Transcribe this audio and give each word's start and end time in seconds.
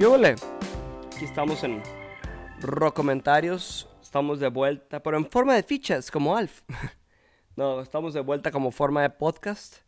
¿Qué 0.00 0.06
ole? 0.06 0.34
Aquí 1.14 1.26
estamos 1.26 1.62
en 1.62 1.82
Rock 2.62 2.96
Comentarios. 2.96 3.86
Estamos 4.00 4.40
de 4.40 4.48
vuelta, 4.48 5.02
pero 5.02 5.18
en 5.18 5.26
forma 5.26 5.54
de 5.54 5.62
fichas, 5.62 6.10
como 6.10 6.34
Alf. 6.38 6.62
no, 7.56 7.82
estamos 7.82 8.14
de 8.14 8.20
vuelta 8.20 8.50
como 8.50 8.70
forma 8.70 9.02
de 9.02 9.10
podcast. 9.10 9.82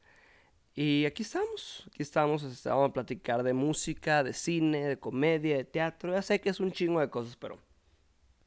Y 0.75 1.06
aquí 1.06 1.23
estamos, 1.23 1.84
aquí 1.87 2.02
estamos, 2.02 2.43
este, 2.43 2.69
vamos 2.69 2.91
a 2.91 2.93
platicar 2.93 3.43
de 3.43 3.55
música, 3.55 4.23
de 4.23 4.34
cine, 4.34 4.87
de 4.87 4.98
comedia, 4.98 5.56
de 5.56 5.64
teatro. 5.64 6.12
Ya 6.12 6.20
sé 6.20 6.42
que 6.42 6.51
es 6.51 6.60
un 6.60 6.73
chingo 6.73 7.01
de 7.01 7.09
cosas, 7.09 7.34
pero... 7.37 7.59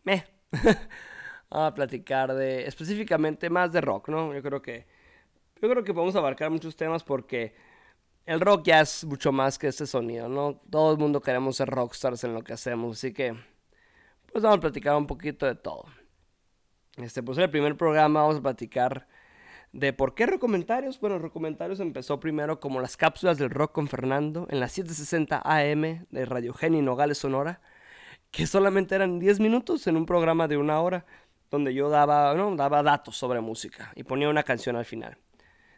Meh. 0.03 0.23
vamos 1.49 1.71
a 1.71 1.73
platicar 1.73 2.35
de 2.35 2.67
específicamente 2.67 3.49
más 3.49 3.73
de 3.73 3.81
rock, 3.81 4.09
¿no? 4.09 4.35
Yo 4.35 4.43
creo 4.43 4.61
que... 4.61 4.85
Yo 5.59 5.67
creo 5.67 5.83
que 5.83 5.95
podemos 5.95 6.15
abarcar 6.15 6.51
muchos 6.51 6.75
temas 6.75 7.03
porque 7.03 7.55
el 8.25 8.41
rock 8.41 8.63
ya 8.65 8.81
es 8.81 9.03
mucho 9.05 9.31
más 9.31 9.59
que 9.59 9.67
este 9.67 9.85
sonido, 9.85 10.27
¿no? 10.27 10.61
Todo 10.69 10.91
el 10.91 10.97
mundo 10.97 11.21
queremos 11.21 11.57
ser 11.57 11.69
rockstars 11.69 12.23
en 12.23 12.33
lo 12.33 12.43
que 12.43 12.53
hacemos, 12.53 12.97
así 12.97 13.13
que 13.13 13.35
pues 14.31 14.43
vamos 14.43 14.57
a 14.57 14.61
platicar 14.61 14.95
un 14.95 15.07
poquito 15.07 15.45
de 15.45 15.55
todo. 15.55 15.85
Este, 16.97 17.21
pues 17.23 17.37
en 17.37 17.45
el 17.45 17.49
primer 17.49 17.77
programa 17.77 18.21
vamos 18.21 18.37
a 18.37 18.41
platicar 18.41 19.07
de 19.73 19.93
por 19.93 20.15
qué 20.15 20.25
Recomentarios. 20.25 20.99
Bueno, 20.99 21.19
Recomentarios 21.19 21.79
empezó 21.79 22.19
primero 22.19 22.59
como 22.59 22.81
las 22.81 22.97
cápsulas 22.97 23.37
del 23.37 23.49
rock 23.49 23.73
con 23.73 23.87
Fernando 23.87 24.47
en 24.49 24.59
las 24.59 24.71
760 24.71 25.41
AM 25.43 26.05
de 26.09 26.25
Radio 26.25 26.53
Geni 26.53 26.81
Nogales 26.81 27.17
Sonora, 27.17 27.61
que 28.31 28.47
solamente 28.47 28.95
eran 28.95 29.19
10 29.19 29.39
minutos 29.39 29.85
en 29.87 29.97
un 29.97 30.05
programa 30.05 30.47
de 30.47 30.57
una 30.57 30.81
hora 30.81 31.05
donde 31.51 31.73
yo 31.73 31.89
daba, 31.89 32.33
¿no? 32.35 32.55
daba 32.55 32.83
datos 32.83 33.17
sobre 33.17 33.41
música 33.41 33.91
y 33.95 34.03
ponía 34.03 34.29
una 34.29 34.43
canción 34.43 34.75
al 34.75 34.85
final. 34.85 35.17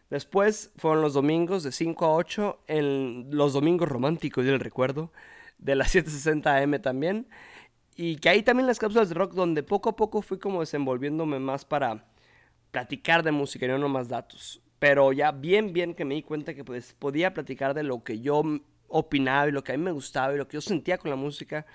Después 0.09 0.71
fueron 0.77 1.01
los 1.01 1.13
domingos 1.13 1.63
de 1.63 1.71
5 1.71 2.05
a 2.05 2.13
8, 2.13 2.59
en 2.67 3.27
los 3.31 3.53
domingos 3.53 3.89
románticos 3.89 4.45
del 4.45 4.59
recuerdo, 4.59 5.11
de 5.57 5.75
las 5.75 5.93
7.60 5.93 6.63
am 6.63 6.81
también. 6.81 7.27
Y 7.95 8.17
que 8.17 8.29
ahí 8.29 8.43
también 8.43 8.67
las 8.67 8.79
cápsulas 8.79 9.09
de 9.09 9.15
rock, 9.15 9.33
donde 9.33 9.63
poco 9.63 9.89
a 9.89 9.95
poco 9.95 10.21
fui 10.21 10.39
como 10.39 10.61
desenvolviéndome 10.61 11.39
más 11.39 11.65
para 11.65 12.05
platicar 12.71 13.23
de 13.23 13.31
música 13.31 13.65
y 13.65 13.69
no 13.69 13.77
nomás 13.77 14.07
datos. 14.07 14.61
Pero 14.79 15.11
ya 15.11 15.31
bien, 15.31 15.73
bien 15.73 15.93
que 15.95 16.05
me 16.05 16.15
di 16.15 16.21
cuenta 16.21 16.53
que 16.53 16.63
pues 16.63 16.93
podía 16.93 17.33
platicar 17.33 17.73
de 17.73 17.83
lo 17.83 18.03
que 18.03 18.19
yo 18.19 18.43
opinaba 18.87 19.49
y 19.49 19.51
lo 19.51 19.63
que 19.63 19.73
a 19.73 19.77
mí 19.77 19.83
me 19.83 19.91
gustaba 19.91 20.33
y 20.33 20.37
lo 20.37 20.47
que 20.47 20.55
yo 20.55 20.61
sentía 20.61 20.97
con 20.97 21.09
la 21.09 21.15
música. 21.17 21.65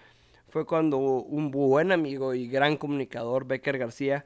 Fue 0.48 0.64
cuando 0.64 0.98
un 0.98 1.50
buen 1.50 1.92
amigo 1.92 2.34
y 2.34 2.46
gran 2.46 2.76
comunicador, 2.76 3.46
Becker 3.46 3.78
García, 3.78 4.24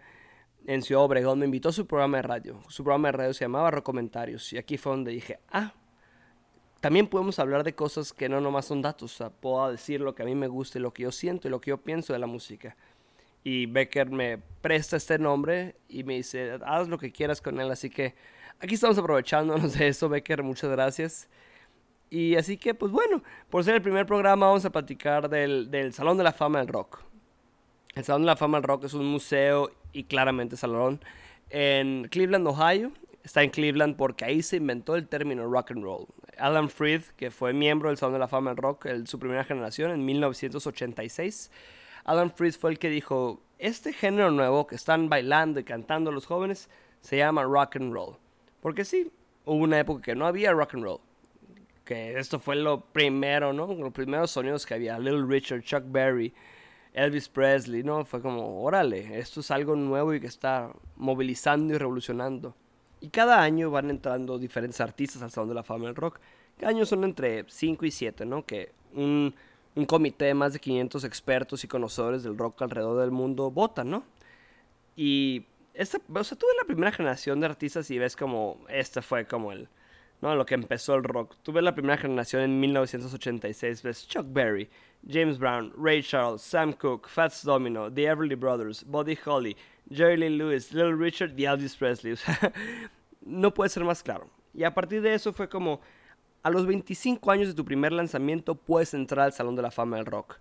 en 0.66 0.82
Ciudad 0.82 1.04
Obregón, 1.04 1.38
me 1.38 1.44
invitó 1.44 1.68
a 1.68 1.72
su 1.72 1.86
programa 1.86 2.18
de 2.18 2.22
radio. 2.22 2.60
Su 2.68 2.82
programa 2.82 3.08
de 3.08 3.12
radio 3.12 3.34
se 3.34 3.44
llamaba 3.44 3.70
Recomentarios. 3.70 4.52
Y 4.52 4.58
aquí 4.58 4.76
fue 4.76 4.92
donde 4.92 5.12
dije, 5.12 5.38
ah, 5.50 5.72
también 6.80 7.06
podemos 7.06 7.38
hablar 7.38 7.64
de 7.64 7.74
cosas 7.74 8.12
que 8.12 8.28
no 8.28 8.40
nomás 8.40 8.66
son 8.66 8.82
datos. 8.82 9.14
O 9.14 9.16
sea, 9.16 9.30
puedo 9.30 9.70
decir 9.70 10.00
lo 10.00 10.14
que 10.14 10.22
a 10.22 10.26
mí 10.26 10.34
me 10.34 10.48
gusta 10.48 10.78
lo 10.78 10.92
que 10.92 11.04
yo 11.04 11.12
siento 11.12 11.46
y 11.46 11.50
lo 11.50 11.60
que 11.60 11.70
yo 11.70 11.78
pienso 11.78 12.12
de 12.12 12.18
la 12.18 12.26
música. 12.26 12.76
Y 13.44 13.66
Becker 13.66 14.10
me 14.10 14.38
presta 14.60 14.96
este 14.96 15.18
nombre 15.18 15.76
y 15.88 16.02
me 16.02 16.14
dice, 16.14 16.58
haz 16.66 16.88
lo 16.88 16.98
que 16.98 17.12
quieras 17.12 17.40
con 17.40 17.60
él. 17.60 17.70
Así 17.70 17.88
que 17.88 18.14
aquí 18.58 18.74
estamos 18.74 18.98
aprovechándonos 18.98 19.74
de 19.78 19.88
eso, 19.88 20.08
Becker. 20.08 20.42
Muchas 20.42 20.70
gracias. 20.70 21.28
Y 22.10 22.34
así 22.34 22.56
que, 22.56 22.74
pues 22.74 22.90
bueno, 22.90 23.22
por 23.50 23.62
ser 23.62 23.76
el 23.76 23.82
primer 23.82 24.04
programa, 24.04 24.46
vamos 24.46 24.64
a 24.64 24.70
platicar 24.70 25.28
del, 25.28 25.70
del 25.70 25.92
Salón 25.92 26.16
de 26.18 26.24
la 26.24 26.32
Fama 26.32 26.58
del 26.58 26.68
Rock. 26.68 27.00
El 27.94 28.04
Salón 28.04 28.22
de 28.22 28.26
la 28.26 28.36
Fama 28.36 28.58
del 28.58 28.64
Rock 28.64 28.84
es 28.84 28.94
un 28.94 29.06
museo 29.06 29.70
y 29.96 30.04
claramente 30.04 30.56
salón 30.56 31.00
en 31.50 32.08
Cleveland, 32.08 32.46
Ohio. 32.46 32.92
Está 33.24 33.42
en 33.42 33.50
Cleveland 33.50 33.96
porque 33.96 34.24
ahí 34.24 34.42
se 34.42 34.56
inventó 34.56 34.94
el 34.94 35.08
término 35.08 35.46
rock 35.50 35.72
and 35.72 35.82
roll. 35.82 36.06
Alan 36.38 36.68
Freed, 36.68 37.02
que 37.16 37.30
fue 37.30 37.52
miembro 37.52 37.88
del 37.88 37.98
Salón 37.98 38.12
de 38.12 38.18
la 38.20 38.28
Fama 38.28 38.50
del 38.50 38.58
Rock, 38.58 38.86
el, 38.86 39.06
su 39.06 39.18
primera 39.18 39.42
generación, 39.42 39.90
en 39.90 40.04
1986. 40.04 41.50
Alan 42.04 42.30
Freed 42.30 42.54
fue 42.54 42.70
el 42.70 42.78
que 42.78 42.88
dijo, 42.88 43.42
este 43.58 43.92
género 43.92 44.30
nuevo 44.30 44.66
que 44.66 44.76
están 44.76 45.08
bailando 45.08 45.58
y 45.58 45.64
cantando 45.64 46.12
los 46.12 46.26
jóvenes 46.26 46.68
se 47.00 47.16
llama 47.16 47.42
rock 47.42 47.76
and 47.76 47.92
roll. 47.92 48.16
Porque 48.60 48.84
sí, 48.84 49.10
hubo 49.44 49.64
una 49.64 49.80
época 49.80 50.02
que 50.02 50.14
no 50.14 50.26
había 50.26 50.52
rock 50.52 50.74
and 50.74 50.84
roll. 50.84 51.00
Que 51.84 52.18
esto 52.18 52.38
fue 52.38 52.56
lo 52.56 52.80
primero, 52.80 53.52
¿no? 53.52 53.66
Los 53.66 53.92
primeros 53.92 54.30
sonidos 54.30 54.66
que 54.66 54.74
había. 54.74 54.98
Little 54.98 55.24
Richard, 55.26 55.62
Chuck 55.62 55.84
Berry, 55.86 56.34
Elvis 56.96 57.28
Presley, 57.28 57.82
¿no? 57.82 58.06
Fue 58.06 58.22
como, 58.22 58.62
órale, 58.62 59.18
esto 59.18 59.40
es 59.40 59.50
algo 59.50 59.76
nuevo 59.76 60.14
y 60.14 60.20
que 60.20 60.26
está 60.26 60.72
movilizando 60.96 61.74
y 61.74 61.78
revolucionando. 61.78 62.56
Y 63.02 63.10
cada 63.10 63.42
año 63.42 63.70
van 63.70 63.90
entrando 63.90 64.38
diferentes 64.38 64.80
artistas 64.80 65.22
al 65.22 65.30
Salón 65.30 65.50
de 65.50 65.54
la 65.54 65.62
Fama 65.62 65.86
del 65.86 65.94
Rock. 65.94 66.18
Cada 66.58 66.70
año 66.70 66.86
son 66.86 67.04
entre 67.04 67.44
5 67.46 67.84
y 67.84 67.90
7, 67.90 68.24
¿no? 68.24 68.46
Que 68.46 68.72
un, 68.94 69.34
comité 69.86 70.24
de 70.24 70.34
más 70.34 70.54
de 70.54 70.58
500 70.58 71.04
expertos 71.04 71.62
y 71.64 71.68
conocedores 71.68 72.22
del 72.22 72.38
rock 72.38 72.62
alrededor 72.62 72.98
del 72.98 73.10
mundo 73.10 73.50
votan, 73.50 73.90
¿no? 73.90 74.02
Y 74.96 75.44
esta, 75.74 75.98
o 75.98 76.24
sea, 76.24 76.38
tú 76.38 76.46
ves 76.46 76.56
la 76.58 76.66
primera 76.66 76.92
generación 76.92 77.40
de 77.40 77.46
artistas 77.46 77.90
y 77.90 77.98
ves 77.98 78.16
como 78.16 78.64
este 78.70 79.02
fue 79.02 79.26
como 79.26 79.52
el, 79.52 79.68
¿no? 80.22 80.34
Lo 80.34 80.46
que 80.46 80.54
empezó 80.54 80.94
el 80.94 81.04
rock. 81.04 81.36
Tuve 81.42 81.60
la 81.60 81.74
primera 81.74 81.98
generación 81.98 82.40
en 82.40 82.58
1986, 82.58 83.82
ves 83.82 84.08
Chuck 84.08 84.26
Berry, 84.30 84.70
James 85.08 85.38
Brown, 85.38 85.72
Ray 85.76 86.02
Charles, 86.02 86.42
Sam 86.42 86.72
Cooke, 86.72 87.08
Fats 87.08 87.42
Domino, 87.44 87.88
The 87.90 88.06
Everly 88.06 88.34
Brothers, 88.34 88.82
Buddy 88.84 89.16
Holly, 89.24 89.56
Jerry 89.90 90.16
Lee 90.16 90.30
Lewis, 90.30 90.72
Little 90.72 90.94
Richard 90.94 91.38
y 91.38 91.44
Elvis 91.44 91.76
Presley. 91.76 92.16
no 93.24 93.54
puede 93.54 93.70
ser 93.70 93.84
más 93.84 94.02
claro. 94.02 94.28
Y 94.52 94.64
a 94.64 94.74
partir 94.74 95.02
de 95.02 95.14
eso 95.14 95.32
fue 95.32 95.48
como, 95.48 95.80
a 96.42 96.50
los 96.50 96.66
25 96.66 97.30
años 97.30 97.48
de 97.48 97.54
tu 97.54 97.64
primer 97.64 97.92
lanzamiento 97.92 98.56
puedes 98.56 98.94
entrar 98.94 99.26
al 99.26 99.32
Salón 99.32 99.54
de 99.54 99.62
la 99.62 99.70
Fama 99.70 99.96
del 99.96 100.06
Rock. 100.06 100.40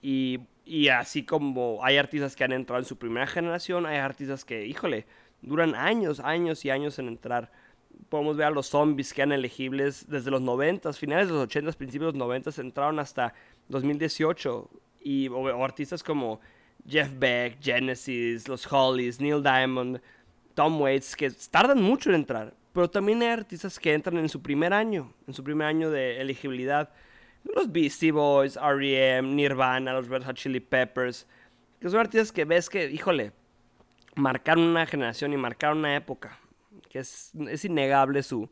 Y, 0.00 0.40
y 0.64 0.88
así 0.88 1.24
como 1.24 1.80
hay 1.82 1.96
artistas 1.96 2.36
que 2.36 2.44
han 2.44 2.52
entrado 2.52 2.80
en 2.80 2.86
su 2.86 2.96
primera 2.96 3.26
generación, 3.26 3.86
hay 3.86 3.96
artistas 3.96 4.44
que, 4.44 4.66
híjole, 4.66 5.06
duran 5.42 5.74
años, 5.74 6.20
años 6.20 6.64
y 6.64 6.70
años 6.70 6.98
en 6.98 7.08
entrar 7.08 7.50
podemos 8.08 8.36
ver 8.36 8.46
a 8.46 8.50
los 8.50 8.66
zombies 8.68 9.12
que 9.12 9.22
eran 9.22 9.32
elegibles 9.32 10.06
desde 10.08 10.30
los 10.30 10.40
90, 10.40 10.92
finales 10.92 11.28
de 11.28 11.34
los 11.34 11.44
80, 11.44 11.72
principios 11.72 12.12
de 12.12 12.18
los 12.18 12.26
90, 12.26 12.50
entraron 12.60 12.98
hasta 12.98 13.34
2018. 13.68 14.70
Y, 15.00 15.28
o, 15.28 15.64
artistas 15.64 16.02
como 16.02 16.40
Jeff 16.86 17.10
Beck, 17.18 17.62
Genesis, 17.62 18.48
los 18.48 18.70
Hollies, 18.70 19.20
Neil 19.20 19.42
Diamond, 19.42 20.00
Tom 20.54 20.80
Waits, 20.80 21.16
que 21.16 21.30
tardan 21.50 21.82
mucho 21.82 22.10
en 22.10 22.16
entrar. 22.16 22.54
Pero 22.72 22.90
también 22.90 23.22
hay 23.22 23.28
artistas 23.28 23.78
que 23.78 23.92
entran 23.92 24.18
en 24.18 24.28
su 24.28 24.42
primer 24.42 24.72
año, 24.72 25.12
en 25.26 25.34
su 25.34 25.44
primer 25.44 25.66
año 25.66 25.90
de 25.90 26.20
elegibilidad. 26.20 26.90
Los 27.44 27.70
Beastie 27.70 28.10
Boys, 28.10 28.56
R.E.M., 28.56 29.34
Nirvana, 29.34 29.92
los 29.92 30.08
Red 30.08 30.24
Hot 30.24 30.36
Chili 30.36 30.60
Peppers. 30.60 31.26
Que 31.78 31.88
son 31.88 32.00
artistas 32.00 32.32
que 32.32 32.44
ves 32.44 32.68
que, 32.68 32.90
híjole, 32.90 33.32
marcaron 34.16 34.64
una 34.64 34.86
generación 34.86 35.32
y 35.32 35.36
marcaron 35.36 35.78
una 35.78 35.96
época 35.96 36.38
que 36.94 37.00
es, 37.00 37.32
innegable 37.64 38.22
su, 38.22 38.48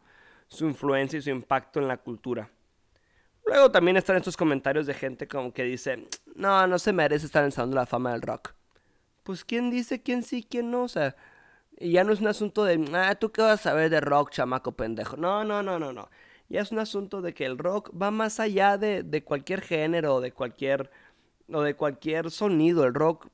su 0.49 0.67
influencia 0.67 1.19
y 1.19 1.23
su 1.23 1.31
impacto 1.31 1.81
en 1.81 1.87
la 1.87 1.97
cultura. 1.97 2.51
Luego 3.53 3.71
también 3.71 3.99
están 3.99 4.17
estos 4.17 4.35
comentarios 4.35 4.87
de 4.87 4.95
gente 4.95 5.29
como 5.29 5.53
que 5.53 5.63
dice, 5.65 6.09
no, 6.35 6.67
no 6.67 6.79
se 6.79 6.91
merece 6.91 7.27
estar 7.27 7.45
en 7.45 7.71
de 7.71 7.77
la 7.77 7.85
Fama 7.85 8.13
del 8.13 8.23
Rock. 8.23 8.55
Pues 9.25 9.45
quién 9.45 9.71
dice 9.71 10.03
quién 10.03 10.23
sí, 10.23 10.43
quién 10.43 10.71
no, 10.71 10.85
o 10.85 10.89
sea, 10.89 11.15
y 11.79 11.93
ya 11.93 12.03
no 12.03 12.15
es 12.15 12.23
un 12.23 12.29
asunto 12.29 12.65
de, 12.65 12.83
ah, 12.95 13.15
tú 13.15 13.31
qué 13.31 13.43
vas 13.43 13.61
a 13.61 13.63
saber 13.63 13.91
de 13.91 14.01
rock, 14.01 14.31
chamaco 14.31 14.73
pendejo. 14.73 15.19
No, 15.19 15.45
no, 15.45 15.63
no, 15.63 15.79
no, 15.79 15.93
no. 15.93 16.09
Ya 16.49 16.63
es 16.63 16.73
un 16.73 16.79
asunto 16.79 17.21
de 17.21 17.35
que 17.35 17.45
el 17.45 17.59
rock 17.59 17.91
va 18.01 18.11
más 18.11 18.41
allá 18.41 18.79
de, 18.79 19.03
de 19.03 19.23
cualquier 19.23 19.61
género, 19.61 20.23
de 20.23 20.33
cualquier, 20.33 20.91
o 21.53 21.61
de 21.61 21.75
cualquier 21.75 22.31
sonido. 22.31 22.85
El 22.85 22.95
rock, 22.95 23.29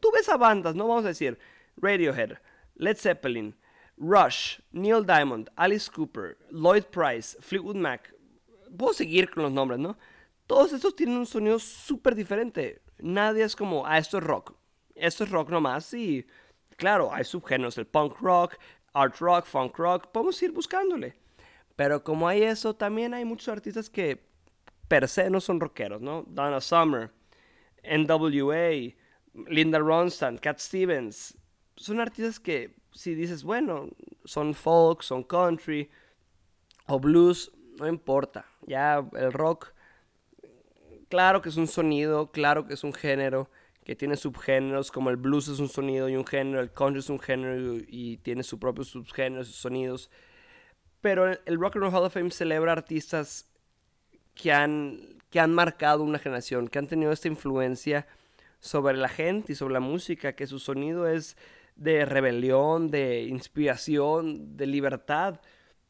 tú 0.00 0.12
ves 0.14 0.28
a 0.28 0.36
bandas, 0.36 0.76
¿no? 0.76 0.86
Vamos 0.86 1.06
a 1.06 1.08
decir, 1.08 1.40
Radiohead, 1.76 2.34
Led 2.76 2.98
Zeppelin, 2.98 3.56
Rush, 3.96 4.60
Neil 4.70 5.04
Diamond, 5.04 5.50
Alice 5.56 5.90
Cooper, 5.90 6.38
Lloyd 6.52 6.84
Price, 6.84 7.36
Fleetwood 7.40 7.74
Mac. 7.74 8.14
Puedo 8.76 8.92
seguir 8.92 9.30
con 9.30 9.44
los 9.44 9.52
nombres, 9.52 9.78
¿no? 9.78 9.96
Todos 10.46 10.72
estos 10.72 10.94
tienen 10.94 11.16
un 11.16 11.26
sonido 11.26 11.58
súper 11.58 12.14
diferente. 12.14 12.82
Nadie 12.98 13.44
es 13.44 13.56
como, 13.56 13.86
ah, 13.86 13.98
esto 13.98 14.18
es 14.18 14.24
rock. 14.24 14.54
Esto 14.94 15.24
es 15.24 15.30
rock 15.30 15.50
nomás 15.50 15.92
y, 15.94 16.26
claro, 16.76 17.12
hay 17.12 17.24
subgéneros, 17.24 17.76
el 17.78 17.86
punk 17.86 18.18
rock, 18.20 18.56
art 18.92 19.16
rock, 19.18 19.44
funk 19.44 19.76
rock. 19.76 20.06
Podemos 20.12 20.42
ir 20.42 20.52
buscándole. 20.52 21.16
Pero 21.74 22.02
como 22.02 22.26
hay 22.26 22.42
eso, 22.42 22.74
también 22.74 23.12
hay 23.12 23.24
muchos 23.24 23.48
artistas 23.48 23.90
que 23.90 24.26
per 24.88 25.08
se 25.08 25.28
no 25.28 25.40
son 25.40 25.60
rockeros, 25.60 26.00
¿no? 26.00 26.24
Donna 26.26 26.60
Summer, 26.60 27.12
NWA, 27.84 28.94
Linda 29.48 29.78
Ronstadt, 29.78 30.40
Cat 30.40 30.58
Stevens. 30.58 31.36
Son 31.76 32.00
artistas 32.00 32.40
que 32.40 32.74
si 32.92 33.14
dices, 33.14 33.44
bueno, 33.44 33.90
son 34.24 34.54
folk, 34.54 35.02
son 35.02 35.22
country 35.22 35.90
o 36.86 36.98
blues, 36.98 37.52
no 37.78 37.88
importa. 37.88 38.46
Ya 38.66 39.06
el 39.14 39.32
rock, 39.32 39.72
claro 41.08 41.42
que 41.42 41.48
es 41.48 41.56
un 41.56 41.66
sonido, 41.66 42.30
claro 42.30 42.66
que 42.66 42.74
es 42.74 42.84
un 42.84 42.92
género 42.92 43.50
que 43.84 43.94
tiene 43.94 44.16
subgéneros, 44.16 44.90
como 44.90 45.10
el 45.10 45.16
blues 45.16 45.46
es 45.46 45.60
un 45.60 45.68
sonido 45.68 46.08
y 46.08 46.16
un 46.16 46.26
género, 46.26 46.60
el 46.60 46.72
country 46.72 46.98
es 46.98 47.08
un 47.08 47.20
género 47.20 47.76
y 47.86 48.16
tiene 48.16 48.42
sus 48.42 48.58
propios 48.58 48.88
subgéneros 48.88 49.48
y 49.48 49.52
sonidos. 49.52 50.10
Pero 51.00 51.30
el 51.30 51.60
Rock 51.60 51.76
and 51.76 51.84
Roll 51.84 51.94
Hall 51.94 52.04
of 52.04 52.12
Fame 52.12 52.32
celebra 52.32 52.72
artistas 52.72 53.48
que 54.34 54.52
han, 54.52 55.20
que 55.30 55.38
han 55.38 55.54
marcado 55.54 56.02
una 56.02 56.18
generación, 56.18 56.66
que 56.66 56.80
han 56.80 56.88
tenido 56.88 57.12
esta 57.12 57.28
influencia 57.28 58.08
sobre 58.58 58.96
la 58.96 59.08
gente 59.08 59.52
y 59.52 59.54
sobre 59.54 59.74
la 59.74 59.80
música, 59.80 60.34
que 60.34 60.48
su 60.48 60.58
sonido 60.58 61.06
es 61.06 61.36
de 61.76 62.04
rebelión, 62.06 62.90
de 62.90 63.22
inspiración, 63.22 64.56
de 64.56 64.66
libertad. 64.66 65.40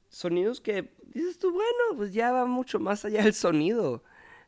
Sonidos 0.09 0.61
que 0.61 0.93
dices 1.07 1.39
tú, 1.39 1.53
bueno, 1.53 1.97
pues 1.97 2.13
ya 2.13 2.33
va 2.33 2.47
mucho 2.47 2.79
más 2.79 3.05
allá 3.05 3.23
del 3.23 3.35
sonido. 3.35 4.03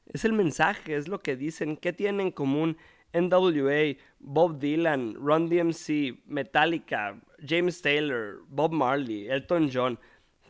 Es 0.07 0.25
el 0.25 0.33
mensaje, 0.33 0.97
es 0.97 1.09
lo 1.09 1.21
que 1.21 1.37
dicen, 1.37 1.77
qué 1.77 1.93
tienen 1.93 2.29
en 2.29 2.33
común 2.33 2.77
NWA, 3.13 3.97
Bob 4.19 4.59
Dylan, 4.59 5.15
Run 5.15 5.49
DMC, 5.49 6.27
Metallica, 6.27 7.21
James 7.47 7.81
Taylor, 7.81 8.43
Bob 8.49 8.73
Marley, 8.73 9.29
Elton 9.29 9.71
John. 9.73 9.99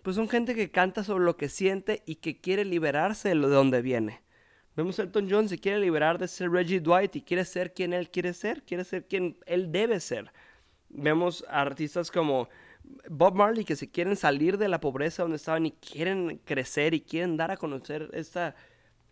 Pues 0.02 0.16
son 0.16 0.28
gente 0.28 0.54
que 0.54 0.70
canta 0.70 1.04
sobre 1.04 1.24
lo 1.24 1.36
que 1.36 1.48
siente 1.48 2.02
y 2.06 2.16
que 2.16 2.40
quiere 2.40 2.64
liberarse 2.64 3.28
de 3.28 3.34
lo 3.34 3.48
de 3.48 3.56
donde 3.56 3.82
viene. 3.82 4.22
Vemos 4.76 4.98
a 4.98 5.02
Elton 5.02 5.28
John 5.28 5.48
se 5.48 5.58
quiere 5.58 5.80
liberar 5.80 6.18
de 6.18 6.28
ser 6.28 6.50
Reggie 6.50 6.80
Dwight 6.80 7.16
y 7.16 7.22
quiere 7.22 7.44
ser 7.44 7.74
quien 7.74 7.92
él 7.92 8.10
quiere 8.10 8.32
ser, 8.32 8.62
quiere 8.62 8.84
ser 8.84 9.06
quien 9.06 9.36
él 9.46 9.72
debe 9.72 9.98
ser. 9.98 10.32
Vemos 10.88 11.44
a 11.48 11.60
artistas 11.60 12.10
como 12.10 12.48
Bob 13.08 13.34
Marley 13.34 13.64
que 13.64 13.76
se 13.76 13.90
quieren 13.90 14.16
salir 14.16 14.58
de 14.58 14.68
la 14.68 14.80
pobreza 14.80 15.22
donde 15.22 15.36
estaban 15.36 15.66
y 15.66 15.72
quieren 15.72 16.40
crecer 16.44 16.94
y 16.94 17.00
quieren 17.00 17.36
dar 17.36 17.50
a 17.50 17.56
conocer 17.56 18.10
esta, 18.12 18.54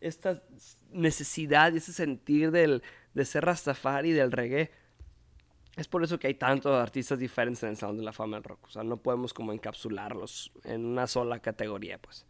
esta 0.01 0.43
necesidad 0.91 1.73
y 1.73 1.79
ese 1.79 1.93
sentir 1.93 2.51
del, 2.51 2.83
de 3.15 3.25
ser 3.25 3.45
Rastafari 3.45 4.13
del 4.13 4.33
reggae. 4.33 4.71
Es 5.77 5.89
por 5.89 6.03
eso 6.03 6.19
que 6.19 6.29
hay 6.29 6.35
tantos 6.35 6.73
artistas 6.73 7.19
diferentes 7.19 7.63
en 7.63 7.71
el 7.71 7.77
Salón 7.77 7.99
de 7.99 8.03
la 8.03 8.13
Fama 8.13 8.37
del 8.37 8.45
Rock. 8.45 8.67
O 8.67 8.71
sea, 8.71 8.83
no 8.83 8.97
podemos 8.97 9.35
como 9.35 9.53
encapsularlos 9.53 10.53
en 10.65 10.87
una 10.87 11.07
sola 11.07 11.39
categoría, 11.41 11.99
pues. 11.99 12.25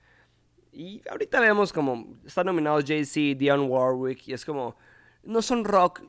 Y 0.72 1.00
ahorita 1.08 1.40
vemos 1.40 1.72
como 1.72 2.19
están 2.26 2.46
nominados 2.46 2.84
Jay-Z, 2.84 3.38
Dionne 3.38 3.64
Warwick, 3.66 4.28
y 4.28 4.32
es 4.32 4.44
como, 4.44 4.76
no 5.22 5.42
son 5.42 5.64
rock, 5.64 6.02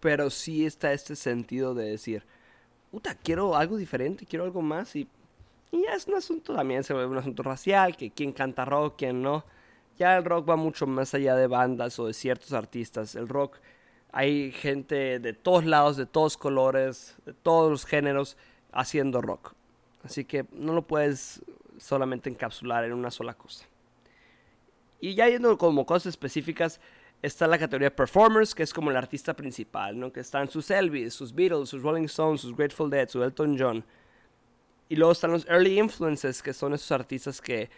pero 0.00 0.28
sí 0.28 0.66
está 0.66 0.92
este 0.92 1.14
sentido 1.14 1.74
de 1.74 1.90
decir, 1.90 2.24
puta, 2.90 3.14
quiero 3.14 3.56
algo 3.56 3.76
diferente, 3.76 4.26
quiero 4.26 4.44
algo 4.44 4.62
más, 4.62 4.94
y, 4.96 5.08
ya 5.72 5.94
es 5.94 6.06
un 6.06 6.14
asunto 6.14 6.54
también, 6.54 6.82
se 6.82 6.92
vuelve 6.92 7.12
un 7.12 7.18
asunto 7.18 7.42
racial, 7.42 7.96
que 7.96 8.10
quién 8.10 8.32
canta 8.32 8.64
rock, 8.64 8.94
quién 8.98 9.22
no. 9.22 9.44
Ya 9.98 10.16
el 10.16 10.24
rock 10.24 10.48
va 10.48 10.56
mucho 10.56 10.86
más 10.86 11.14
allá 11.14 11.36
de 11.36 11.46
bandas 11.46 11.98
o 11.98 12.06
de 12.06 12.14
ciertos 12.14 12.52
artistas. 12.52 13.14
El 13.14 13.28
rock 13.28 13.58
hay 14.12 14.50
gente 14.50 15.20
de 15.20 15.32
todos 15.32 15.64
lados, 15.64 15.96
de 15.96 16.06
todos 16.06 16.36
colores, 16.36 17.16
de 17.24 17.34
todos 17.34 17.70
los 17.70 17.84
géneros 17.84 18.36
haciendo 18.72 19.20
rock. 19.20 19.52
Así 20.02 20.24
que 20.24 20.46
no 20.52 20.72
lo 20.72 20.82
puedes 20.82 21.42
solamente 21.78 22.28
encapsular 22.28 22.84
en 22.84 22.92
una 22.92 23.10
sola 23.10 23.34
cosa. 23.34 23.66
Y 25.00 25.14
ya 25.14 25.28
yendo 25.28 25.56
como 25.56 25.86
cosas 25.86 26.06
específicas, 26.06 26.80
está 27.22 27.46
la 27.46 27.58
categoría 27.58 27.94
performers, 27.94 28.54
que 28.54 28.62
es 28.62 28.72
como 28.72 28.90
el 28.90 28.96
artista 28.96 29.34
principal, 29.34 29.98
¿no? 29.98 30.12
Que 30.12 30.20
están 30.20 30.48
sus 30.48 30.70
Elvis, 30.70 31.14
sus 31.14 31.34
Beatles, 31.34 31.68
sus 31.68 31.82
Rolling 31.82 32.04
Stones, 32.04 32.40
sus 32.40 32.56
Grateful 32.56 32.90
Dead, 32.90 33.08
su 33.08 33.22
Elton 33.22 33.56
John. 33.58 33.84
Y 34.88 34.96
luego 34.96 35.12
están 35.12 35.32
los 35.32 35.46
early 35.46 35.78
influences, 35.78 36.42
que 36.42 36.52
son 36.52 36.74
esos 36.74 36.90
artistas 36.92 37.40
que 37.40 37.70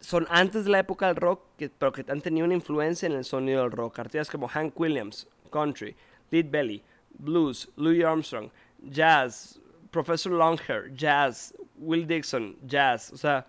son 0.00 0.26
antes 0.30 0.64
de 0.64 0.70
la 0.70 0.80
época 0.80 1.06
del 1.06 1.16
rock, 1.16 1.42
pero 1.78 1.92
que 1.92 2.04
han 2.08 2.20
tenido 2.20 2.44
una 2.44 2.54
influencia 2.54 3.06
en 3.06 3.12
el 3.12 3.24
sonido 3.24 3.62
del 3.62 3.70
rock. 3.70 3.98
Artistas 3.98 4.30
como 4.30 4.48
Hank 4.48 4.78
Williams, 4.78 5.28
country, 5.50 5.94
Lead 6.30 6.46
Belly, 6.50 6.82
blues, 7.18 7.68
Louis 7.76 8.04
Armstrong, 8.04 8.50
jazz, 8.90 9.60
Professor 9.90 10.32
Longhair, 10.32 10.92
jazz, 10.94 11.54
Will 11.76 12.06
Dixon, 12.06 12.56
jazz. 12.66 13.12
O 13.12 13.16
sea, 13.16 13.46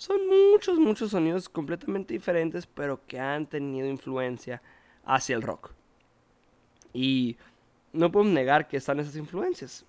son 0.00 0.26
muchos, 0.26 0.78
muchos 0.78 1.10
sonidos 1.10 1.46
completamente 1.46 2.14
diferentes, 2.14 2.66
pero 2.66 3.04
que 3.06 3.20
han 3.20 3.44
tenido 3.44 3.86
influencia 3.86 4.62
hacia 5.04 5.36
el 5.36 5.42
rock. 5.42 5.72
Y 6.94 7.36
no 7.92 8.10
podemos 8.10 8.32
negar 8.32 8.66
que 8.66 8.78
están 8.78 8.98
esas 8.98 9.14
influencias. 9.16 9.84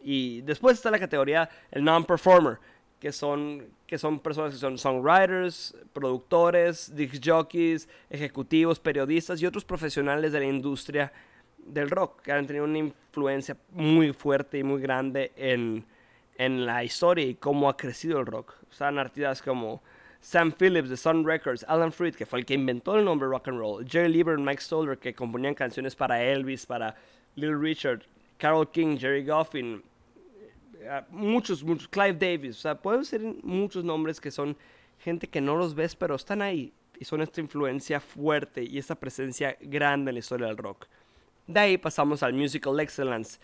Y 0.00 0.42
después 0.42 0.76
está 0.76 0.92
la 0.92 1.00
categoría 1.00 1.50
el 1.72 1.82
non-performer, 1.82 2.60
que 3.00 3.10
son, 3.10 3.66
que 3.84 3.98
son 3.98 4.20
personas 4.20 4.52
que 4.52 4.60
son 4.60 4.78
songwriters, 4.78 5.74
productores, 5.92 6.94
disc 6.94 7.16
jockeys, 7.20 7.88
ejecutivos, 8.10 8.78
periodistas 8.78 9.42
y 9.42 9.46
otros 9.46 9.64
profesionales 9.64 10.30
de 10.30 10.38
la 10.38 10.46
industria 10.46 11.12
del 11.58 11.90
rock 11.90 12.22
que 12.22 12.30
han 12.30 12.46
tenido 12.46 12.64
una 12.64 12.78
influencia 12.78 13.56
muy 13.72 14.12
fuerte 14.12 14.58
y 14.58 14.62
muy 14.62 14.80
grande 14.80 15.32
en, 15.34 15.84
en 16.36 16.66
la 16.66 16.84
historia 16.84 17.26
y 17.26 17.34
cómo 17.34 17.68
ha 17.68 17.76
crecido 17.76 18.20
el 18.20 18.26
rock. 18.26 18.54
Sea, 18.70 18.88
artistas 18.88 19.42
como 19.42 19.82
Sam 20.20 20.52
Phillips 20.52 20.88
de 20.88 20.96
Sun 20.96 21.26
Records, 21.26 21.64
Alan 21.68 21.92
Freed, 21.92 22.14
que 22.14 22.26
fue 22.26 22.38
el 22.38 22.46
que 22.46 22.54
inventó 22.54 22.96
el 22.96 23.04
nombre 23.04 23.28
rock 23.28 23.48
and 23.48 23.58
roll, 23.58 23.86
Jerry 23.86 24.08
Lieber 24.08 24.38
y 24.38 24.42
Mike 24.42 24.62
Stoller, 24.62 24.98
que 24.98 25.14
componían 25.14 25.54
canciones 25.54 25.96
para 25.96 26.22
Elvis, 26.22 26.64
para 26.64 26.94
Little 27.34 27.58
Richard, 27.58 28.02
Carol 28.38 28.70
King, 28.70 28.96
Jerry 28.98 29.24
Goffin, 29.24 29.82
muchos, 31.10 31.62
muchos, 31.62 31.88
Clive 31.88 32.14
Davis, 32.14 32.58
o 32.58 32.60
sea, 32.60 32.74
pueden 32.74 33.04
ser 33.04 33.20
muchos 33.42 33.84
nombres 33.84 34.20
que 34.20 34.30
son 34.30 34.56
gente 34.98 35.26
que 35.26 35.40
no 35.40 35.56
los 35.56 35.74
ves, 35.74 35.94
pero 35.96 36.14
están 36.14 36.42
ahí 36.42 36.72
y 36.98 37.04
son 37.04 37.20
esta 37.20 37.40
influencia 37.40 38.00
fuerte 38.00 38.62
y 38.62 38.78
esta 38.78 38.94
presencia 38.94 39.56
grande 39.60 40.10
en 40.10 40.14
la 40.14 40.20
historia 40.20 40.46
del 40.46 40.56
rock. 40.56 40.86
De 41.46 41.58
ahí 41.58 41.78
pasamos 41.78 42.22
al 42.22 42.32
Musical 42.32 42.78
Excellence, 42.78 43.40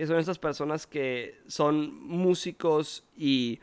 que 0.00 0.06
son 0.06 0.18
estas 0.18 0.38
personas 0.38 0.86
que 0.86 1.42
son 1.46 1.94
músicos 2.06 3.04
y 3.18 3.60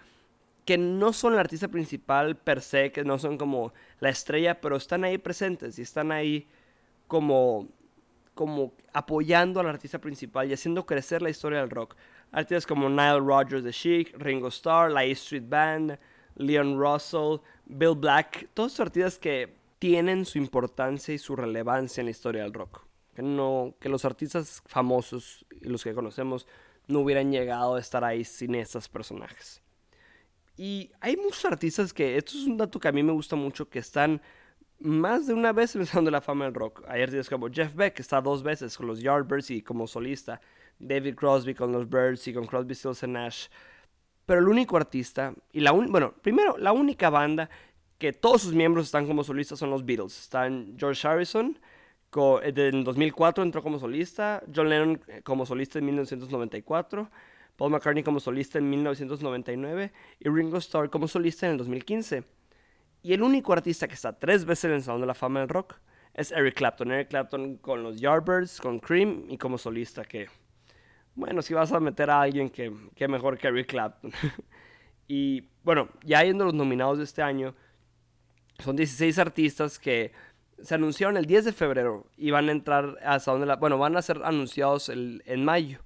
que 0.65 0.77
no 0.77 1.11
son 1.11 1.33
el 1.33 1.39
artista 1.39 1.67
principal 1.67 2.37
per 2.37 2.61
se, 2.61 2.91
que 2.91 3.03
no 3.03 3.17
son 3.17 3.39
como 3.39 3.73
la 3.99 4.09
estrella, 4.09 4.61
pero 4.61 4.75
están 4.75 5.03
ahí 5.03 5.17
presentes 5.17 5.79
y 5.79 5.81
están 5.81 6.11
ahí 6.11 6.47
como, 7.07 7.67
como 8.35 8.71
apoyando 8.93 9.59
al 9.59 9.67
artista 9.67 9.97
principal 9.97 10.47
y 10.47 10.53
haciendo 10.53 10.85
crecer 10.85 11.23
la 11.23 11.31
historia 11.31 11.57
del 11.57 11.71
rock. 11.71 11.95
Artistas 12.31 12.67
como 12.67 12.87
Nile 12.87 13.19
Rodgers 13.19 13.63
de 13.63 13.71
Chic, 13.71 14.15
Ringo 14.19 14.49
Starr, 14.49 14.91
la 14.91 15.05
Street 15.05 15.49
Band, 15.49 15.97
Leon 16.35 16.79
Russell, 16.79 17.39
Bill 17.65 17.95
Black, 17.95 18.47
todos 18.53 18.79
artistas 18.79 19.17
que 19.17 19.55
tienen 19.79 20.23
su 20.23 20.37
importancia 20.37 21.15
y 21.15 21.17
su 21.17 21.35
relevancia 21.35 22.01
en 22.01 22.05
la 22.05 22.11
historia 22.11 22.43
del 22.43 22.53
rock. 22.53 22.86
Que, 23.17 23.23
no, 23.23 23.73
que 23.79 23.89
los 23.89 24.05
artistas 24.05 24.61
famosos 24.67 25.43
y 25.49 25.69
los 25.69 25.83
que 25.83 25.95
conocemos 25.95 26.45
no 26.85 26.99
hubieran 26.99 27.31
llegado 27.31 27.73
a 27.73 27.79
estar 27.79 28.03
ahí 28.03 28.23
sin 28.23 28.53
estos 28.53 28.87
personajes. 28.87 29.63
Y 30.55 30.91
hay 30.99 31.17
muchos 31.17 31.43
artistas 31.45 31.91
que, 31.93 32.15
esto 32.15 32.33
es 32.37 32.45
un 32.45 32.57
dato 32.57 32.79
que 32.79 32.87
a 32.87 32.91
mí 32.91 33.01
me 33.01 33.11
gusta 33.11 33.35
mucho, 33.35 33.67
que 33.67 33.79
están 33.79 34.21
más 34.77 35.25
de 35.25 35.33
una 35.33 35.51
vez 35.51 35.73
en 35.73 35.81
el 35.81 35.87
Salón 35.87 36.05
de 36.05 36.11
la 36.11 36.21
Fama 36.21 36.45
del 36.45 36.53
Rock. 36.53 36.83
Hay 36.87 37.01
artistas 37.01 37.27
como 37.27 37.49
Jeff 37.49 37.73
Beck, 37.73 37.95
que 37.95 38.03
está 38.03 38.21
dos 38.21 38.43
veces 38.43 38.77
con 38.77 38.85
los 38.85 39.01
Yardbirds 39.01 39.49
y 39.49 39.63
como 39.63 39.87
solista. 39.87 40.39
David 40.77 41.15
Crosby 41.15 41.55
con 41.55 41.71
los 41.71 41.89
Birds 41.89 42.27
y 42.27 42.35
con 42.35 42.45
Crosby, 42.45 42.75
Stills 42.75 43.01
Nash. 43.07 43.47
Pero 44.27 44.41
el 44.41 44.47
único 44.47 44.77
artista, 44.77 45.33
y 45.51 45.61
la 45.61 45.71
bueno, 45.71 46.13
primero, 46.21 46.55
la 46.59 46.71
única 46.71 47.09
banda 47.09 47.49
que 47.97 48.13
todos 48.13 48.43
sus 48.43 48.53
miembros 48.53 48.85
están 48.85 49.07
como 49.07 49.23
solistas 49.23 49.57
son 49.57 49.71
los 49.71 49.83
Beatles. 49.83 50.19
Están 50.19 50.75
George 50.77 51.07
Harrison, 51.07 51.57
en 52.43 52.83
2004 52.83 53.43
entró 53.43 53.61
como 53.61 53.79
solista, 53.79 54.43
John 54.53 54.69
Lennon 54.69 55.01
eh, 55.07 55.21
como 55.23 55.45
solista 55.45 55.79
en 55.79 55.85
1994, 55.85 57.09
Paul 57.55 57.71
McCartney 57.71 58.03
como 58.03 58.19
solista 58.19 58.59
en 58.59 58.69
1999 58.69 59.91
y 60.19 60.29
Ringo 60.29 60.57
Starr 60.57 60.89
como 60.89 61.07
solista 61.07 61.45
en 61.45 61.53
el 61.53 61.57
2015. 61.57 62.23
Y 63.03 63.13
el 63.13 63.21
único 63.21 63.53
artista 63.53 63.87
que 63.87 63.93
está 63.93 64.17
tres 64.17 64.45
veces 64.45 64.65
en 64.65 64.71
el 64.73 64.83
Salón 64.83 65.01
de 65.01 65.07
la 65.07 65.13
Fama 65.13 65.39
del 65.41 65.49
Rock 65.49 65.75
es 66.13 66.31
Eric 66.31 66.55
Clapton. 66.55 66.91
Eric 66.91 67.09
Clapton 67.09 67.57
con 67.57 67.83
los 67.83 67.99
Yardbirds, 67.99 68.59
con 68.59 68.79
Cream 68.79 69.25
y 69.29 69.37
como 69.37 69.57
solista 69.57 70.03
que 70.03 70.27
bueno, 71.17 71.41
si 71.41 71.55
vas 71.55 71.71
a 71.71 71.79
meter 71.79 72.11
a 72.11 72.21
alguien 72.21 72.49
que, 72.51 72.71
que 72.95 73.07
mejor 73.07 73.39
que 73.39 73.47
Eric 73.47 73.67
Clapton. 73.67 74.11
y 75.07 75.49
bueno, 75.63 75.89
ya 76.03 76.23
yendo 76.23 76.45
los 76.45 76.53
nominados 76.53 76.99
de 76.99 77.05
este 77.05 77.23
año, 77.23 77.55
son 78.59 78.75
16 78.75 79.17
artistas 79.17 79.79
que 79.79 80.11
se 80.61 80.75
anunciaron 80.75 81.17
el 81.17 81.25
10 81.25 81.45
de 81.45 81.53
febrero 81.53 82.05
y 82.17 82.31
van 82.31 82.49
a 82.49 82.51
entrar 82.51 82.97
hasta 83.03 83.31
donde 83.31 83.45
la, 83.45 83.55
bueno, 83.55 83.77
van 83.77 83.95
a 83.97 84.01
ser 84.01 84.21
anunciados 84.23 84.89
en 84.89 85.45
mayo. 85.45 85.79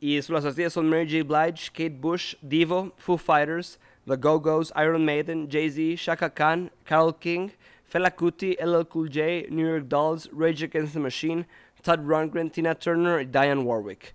Y 0.00 0.16
los 0.16 0.44
artistas 0.44 0.72
son 0.72 0.88
Mary 0.88 1.06
J. 1.06 1.24
Blige, 1.24 1.70
Kate 1.70 1.90
Bush, 1.90 2.34
Devo, 2.40 2.92
Foo 2.96 3.16
Fighters, 3.16 3.78
The 4.06 4.16
Go-Go's, 4.16 4.72
Iron 4.76 5.04
Maiden, 5.04 5.48
Jay-Z, 5.48 6.02
Shaka 6.02 6.30
Khan, 6.30 6.70
Carol 6.84 7.16
King, 7.18 7.50
Fela 7.88 8.10
Kuti, 8.10 8.56
LL 8.60 8.84
Cool 8.88 9.08
J, 9.08 9.46
New 9.50 9.68
York 9.68 9.88
Dolls, 9.88 10.28
Rage 10.32 10.62
Against 10.62 10.94
the 10.94 11.00
Machine, 11.00 11.46
Todd 11.82 12.00
Rundgren, 12.00 12.50
Tina 12.50 12.74
Turner 12.74 13.20
y 13.20 13.24
Diane 13.24 13.62
Warwick 13.62 14.14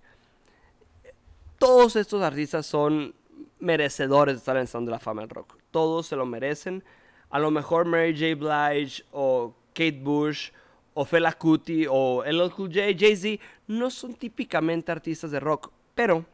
todos 1.58 1.96
estos 1.96 2.22
artistas 2.22 2.66
son 2.66 3.14
merecedores 3.58 4.34
de 4.34 4.38
estar 4.38 4.56
en 4.56 4.62
el 4.62 4.68
Salón 4.68 4.86
de 4.86 4.92
la 4.92 4.98
Fama 4.98 5.22
del 5.22 5.30
Rock. 5.30 5.56
Todos 5.70 6.06
se 6.06 6.16
lo 6.16 6.24
merecen. 6.24 6.84
A 7.30 7.38
lo 7.38 7.50
mejor 7.50 7.84
Mary 7.84 8.14
J. 8.14 8.36
Blige 8.36 9.04
o 9.12 9.54
Kate 9.78 10.00
Bush 10.02 10.50
o 10.92 11.04
Fela 11.04 11.32
Kuti 11.32 11.86
o 11.88 12.24
LL 12.26 12.50
Cool 12.50 12.68
J, 12.74 12.92
Jay-Z 12.98 13.40
no 13.68 13.88
son 13.88 14.14
típicamente 14.14 14.90
artistas 14.90 15.30
de 15.30 15.38
rock, 15.38 15.70
pero 15.94 16.24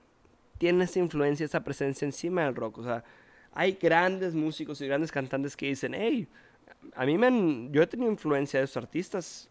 tienen 0.57 0.81
esa 0.81 0.99
influencia, 1.01 1.45
esa 1.45 1.63
presencia 1.63 2.07
encima 2.07 2.45
del 2.45 2.55
rock. 2.55 2.79
O 2.79 2.85
sea, 2.85 3.05
hay 3.53 3.73
grandes 3.73 4.35
músicos 4.35 4.81
y 4.81 4.87
grandes 4.87 5.13
cantantes 5.13 5.55
que 5.55 5.67
dicen, 5.67 5.93
hey, 5.93 6.27
a 6.97 7.05
mí 7.05 7.19
me 7.19 7.27
han, 7.27 7.71
yo 7.71 7.83
he 7.83 7.87
tenido 7.87 8.11
influencia 8.11 8.61
de 8.61 8.65
esos 8.65 8.79
artistas. 8.79 9.51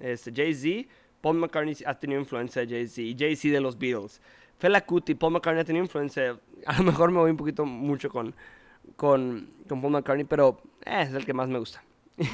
Este, 0.00 0.32
Jay-Z, 0.34 0.88
Paul 1.20 1.36
McCartney 1.36 1.76
ha 1.86 1.94
tenido 1.94 2.20
influencia 2.20 2.62
de 2.62 2.68
Jay-Z 2.68 3.00
y 3.02 3.16
Jay-Z 3.16 3.48
de 3.54 3.60
los 3.60 3.78
Beatles. 3.78 4.20
Fela 4.58 4.84
Kuti, 4.84 5.14
Paul 5.14 5.34
McCartney 5.34 5.62
ha 5.62 5.64
tenido 5.64 5.84
influencia. 5.84 6.36
A 6.66 6.78
lo 6.78 6.82
mejor 6.82 7.12
me 7.12 7.18
voy 7.18 7.30
un 7.30 7.36
poquito 7.36 7.64
mucho 7.64 8.10
con, 8.10 8.34
con, 8.96 9.48
con 9.68 9.80
Paul 9.80 9.92
McCartney, 9.92 10.24
pero 10.24 10.60
eh, 10.84 11.02
es 11.02 11.14
el 11.14 11.24
que 11.24 11.32
más 11.32 11.48
me 11.48 11.60
gusta. 11.60 11.84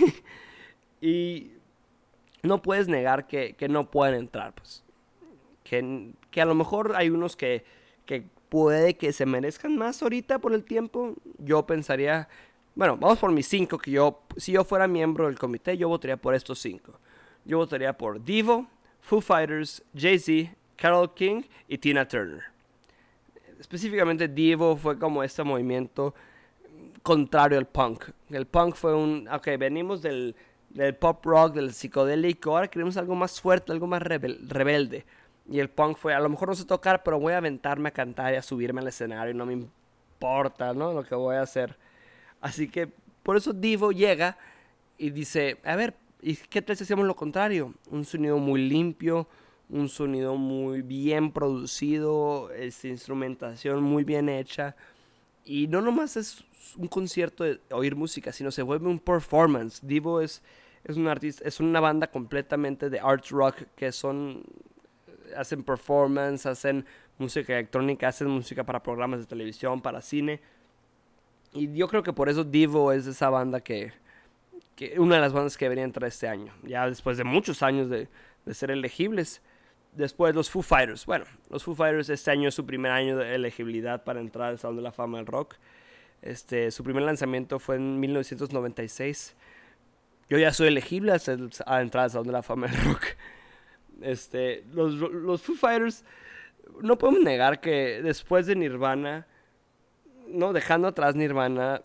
y 1.00 1.52
no 2.42 2.62
puedes 2.62 2.88
negar 2.88 3.26
que, 3.26 3.54
que, 3.54 3.68
no 3.68 3.90
pueden 3.90 4.14
entrar, 4.14 4.54
pues. 4.54 4.84
Que, 5.62 6.12
que 6.30 6.40
a 6.40 6.44
lo 6.44 6.54
mejor 6.54 6.94
hay 6.96 7.10
unos 7.10 7.36
que, 7.36 7.64
que 8.06 8.26
puede 8.48 8.96
que 8.96 9.12
se 9.12 9.26
merezcan 9.26 9.76
más 9.76 10.02
ahorita 10.02 10.38
por 10.38 10.54
el 10.54 10.64
tiempo. 10.64 11.14
Yo 11.38 11.66
pensaría, 11.66 12.28
bueno, 12.74 12.96
vamos 12.96 13.18
por 13.18 13.32
mis 13.32 13.48
cinco, 13.48 13.78
que 13.78 13.90
yo, 13.90 14.22
si 14.36 14.52
yo 14.52 14.64
fuera 14.64 14.86
miembro 14.86 15.26
del 15.26 15.38
comité, 15.38 15.76
yo 15.76 15.88
votaría 15.88 16.16
por 16.16 16.34
estos 16.34 16.58
cinco. 16.60 16.98
Yo 17.44 17.58
votaría 17.58 17.96
por 17.96 18.22
Divo, 18.22 18.68
Foo 19.00 19.20
Fighters, 19.20 19.82
Jay-Z, 19.96 20.54
Carol 20.76 21.12
King 21.14 21.42
y 21.68 21.78
Tina 21.78 22.06
Turner. 22.06 22.44
Específicamente 23.58 24.28
Divo 24.28 24.76
fue 24.76 24.98
como 24.98 25.22
este 25.22 25.42
movimiento 25.42 26.14
contrario 27.02 27.58
al 27.58 27.66
punk. 27.66 28.04
El 28.30 28.46
punk 28.46 28.74
fue 28.74 28.94
un, 28.94 29.28
ok, 29.28 29.48
venimos 29.58 30.02
del, 30.02 30.34
del 30.74 30.94
pop 30.96 31.24
rock, 31.24 31.54
del 31.54 31.72
psicodélico, 31.72 32.50
ahora 32.50 32.68
queremos 32.68 32.96
algo 32.96 33.14
más 33.14 33.40
fuerte, 33.40 33.72
algo 33.72 33.86
más 33.86 34.02
rebelde. 34.02 35.06
Y 35.48 35.60
el 35.60 35.70
punk 35.70 35.96
fue, 35.96 36.14
a 36.14 36.20
lo 36.20 36.28
mejor 36.28 36.48
no 36.48 36.54
sé 36.54 36.64
tocar, 36.64 37.02
pero 37.02 37.18
voy 37.20 37.32
a 37.32 37.38
aventarme 37.38 37.88
a 37.88 37.92
cantar 37.92 38.34
y 38.34 38.36
a 38.36 38.42
subirme 38.42 38.80
al 38.80 38.88
escenario 38.88 39.34
no 39.34 39.46
me 39.46 39.52
importa, 39.52 40.72
¿no? 40.74 40.92
Lo 40.92 41.04
que 41.04 41.14
voy 41.14 41.36
a 41.36 41.42
hacer. 41.42 41.76
Así 42.40 42.68
que 42.68 42.88
por 43.22 43.36
eso 43.36 43.52
Divo 43.52 43.92
llega 43.92 44.36
y 44.98 45.10
dice, 45.10 45.58
a 45.64 45.76
ver, 45.76 45.94
¿y 46.20 46.36
qué 46.36 46.60
tal 46.60 46.76
si 46.76 46.84
hacemos 46.84 47.06
lo 47.06 47.14
contrario? 47.14 47.74
Un 47.90 48.04
sonido 48.04 48.38
muy 48.38 48.68
limpio, 48.68 49.28
un 49.68 49.88
sonido 49.88 50.36
muy 50.36 50.82
bien 50.82 51.30
producido, 51.30 52.50
esta 52.50 52.88
instrumentación 52.88 53.82
muy 53.82 54.02
bien 54.02 54.28
hecha. 54.28 54.74
Y 55.44 55.68
no 55.68 55.80
nomás 55.82 56.16
es 56.16 56.44
un 56.76 56.88
concierto 56.88 57.44
de 57.44 57.61
oír 57.71 57.97
música, 57.97 58.33
sino 58.33 58.50
se 58.50 58.62
vuelve 58.62 58.88
un 58.88 58.99
performance. 58.99 59.80
Divo 59.83 60.21
es, 60.21 60.42
es 60.85 60.97
un 60.97 61.09
artista, 61.09 61.47
es 61.47 61.61
una 61.61 61.80
banda 61.80 62.06
completamente 62.11 62.90
de 62.90 63.00
art 63.00 63.26
rock 63.30 63.56
que 63.76 63.92
son 63.92 64.44
hacen 65.37 65.62
performance, 65.62 66.47
hacen 66.47 66.85
música 67.18 67.54
electrónica, 67.54 68.09
hacen 68.09 68.28
música 68.28 68.64
para 68.64 68.83
programas 68.83 69.21
de 69.21 69.26
televisión, 69.26 69.80
para 69.80 70.00
cine. 70.00 70.40
Y 71.52 71.73
yo 71.75 71.88
creo 71.88 72.02
que 72.02 72.12
por 72.12 72.28
eso 72.28 72.44
Divo 72.44 72.92
es 72.92 73.06
esa 73.06 73.30
banda 73.30 73.61
que, 73.61 73.92
que 74.75 74.99
una 74.99 75.16
de 75.16 75.21
las 75.21 75.33
bandas 75.33 75.56
que 75.56 75.66
debería 75.66 75.85
entrar 75.85 76.09
este 76.09 76.28
año, 76.28 76.52
ya 76.62 76.88
después 76.88 77.16
de 77.16 77.25
muchos 77.25 77.62
años 77.62 77.88
de, 77.88 78.09
de 78.44 78.54
ser 78.54 78.71
elegibles. 78.71 79.42
Después 79.92 80.35
los 80.35 80.50
Foo 80.50 80.62
Fighters. 80.62 81.06
Bueno, 81.06 81.25
los 81.50 81.62
Foo 81.62 81.76
Fighters 81.76 82.09
este 82.09 82.28
año 82.33 82.49
es 82.49 82.54
su 82.56 82.66
primer 82.66 82.90
año 82.90 83.16
de 83.16 83.33
elegibilidad 83.33 84.02
para 84.02 84.21
entrar 84.21 84.49
al 84.49 84.59
Salón 84.59 84.76
de 84.76 84.83
la 84.83 84.90
Fama 84.90 85.18
del 85.18 85.26
Rock. 85.26 85.54
Este, 86.24 86.70
su 86.70 86.82
primer 86.82 87.02
lanzamiento 87.02 87.58
fue 87.58 87.76
en 87.76 88.00
1996. 88.00 89.36
Yo 90.30 90.38
ya 90.38 90.54
soy 90.54 90.68
elegible 90.68 91.12
a, 91.12 91.80
entrar 91.80 92.04
al 92.04 92.10
Salón 92.10 92.26
de 92.26 92.32
la 92.32 92.42
Fama 92.42 92.66
del 92.66 92.82
Rock. 92.82 93.04
Este, 94.00 94.64
los, 94.72 94.94
los 94.94 95.42
Foo 95.42 95.54
Fighters, 95.54 96.02
no 96.80 96.96
podemos 96.96 97.22
negar 97.22 97.60
que 97.60 98.00
después 98.02 98.46
de 98.46 98.56
Nirvana, 98.56 99.26
no 100.26 100.54
dejando 100.54 100.88
atrás 100.88 101.14
Nirvana, 101.14 101.82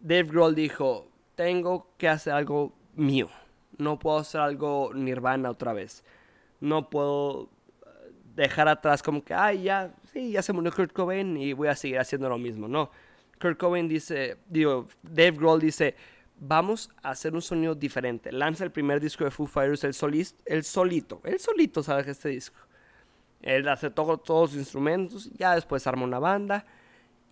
Dave 0.00 0.24
Grohl 0.24 0.56
dijo, 0.56 1.08
tengo 1.36 1.86
que 1.98 2.08
hacer 2.08 2.32
algo 2.32 2.72
mío. 2.96 3.30
No 3.78 3.96
puedo 4.00 4.18
hacer 4.18 4.40
algo 4.40 4.90
Nirvana 4.92 5.50
otra 5.50 5.72
vez. 5.72 6.04
No 6.58 6.90
puedo 6.90 7.44
eh, 7.44 8.12
dejar 8.34 8.66
atrás 8.66 9.04
como 9.04 9.22
que, 9.22 9.34
ay, 9.34 9.62
ya, 9.62 9.94
sí, 10.12 10.32
ya 10.32 10.42
se 10.42 10.52
murió 10.52 10.72
Kurt 10.72 10.92
Cobain 10.92 11.36
y 11.36 11.52
voy 11.52 11.68
a 11.68 11.76
seguir 11.76 12.00
haciendo 12.00 12.28
lo 12.28 12.38
mismo. 12.38 12.66
No. 12.66 12.90
Kurt 13.42 13.58
Cobain 13.58 13.88
dice, 13.88 14.36
Dave 14.48 15.32
Grohl 15.32 15.60
dice, 15.60 15.96
vamos 16.38 16.88
a 17.02 17.10
hacer 17.10 17.34
un 17.34 17.42
sonido 17.42 17.74
diferente. 17.74 18.30
Lanza 18.30 18.62
el 18.62 18.70
primer 18.70 19.00
disco 19.00 19.24
de 19.24 19.32
Foo 19.32 19.46
Fighters, 19.46 19.82
el, 19.82 19.94
solist, 19.94 20.38
el 20.44 20.62
solito. 20.62 21.20
El 21.24 21.40
solito 21.40 21.82
sabe 21.82 22.08
este 22.08 22.28
disco. 22.28 22.56
Él 23.40 23.68
hace 23.68 23.90
todo, 23.90 24.18
todos 24.18 24.52
los 24.52 24.60
instrumentos, 24.60 25.28
ya 25.32 25.56
después 25.56 25.84
arma 25.88 26.04
una 26.04 26.20
banda. 26.20 26.64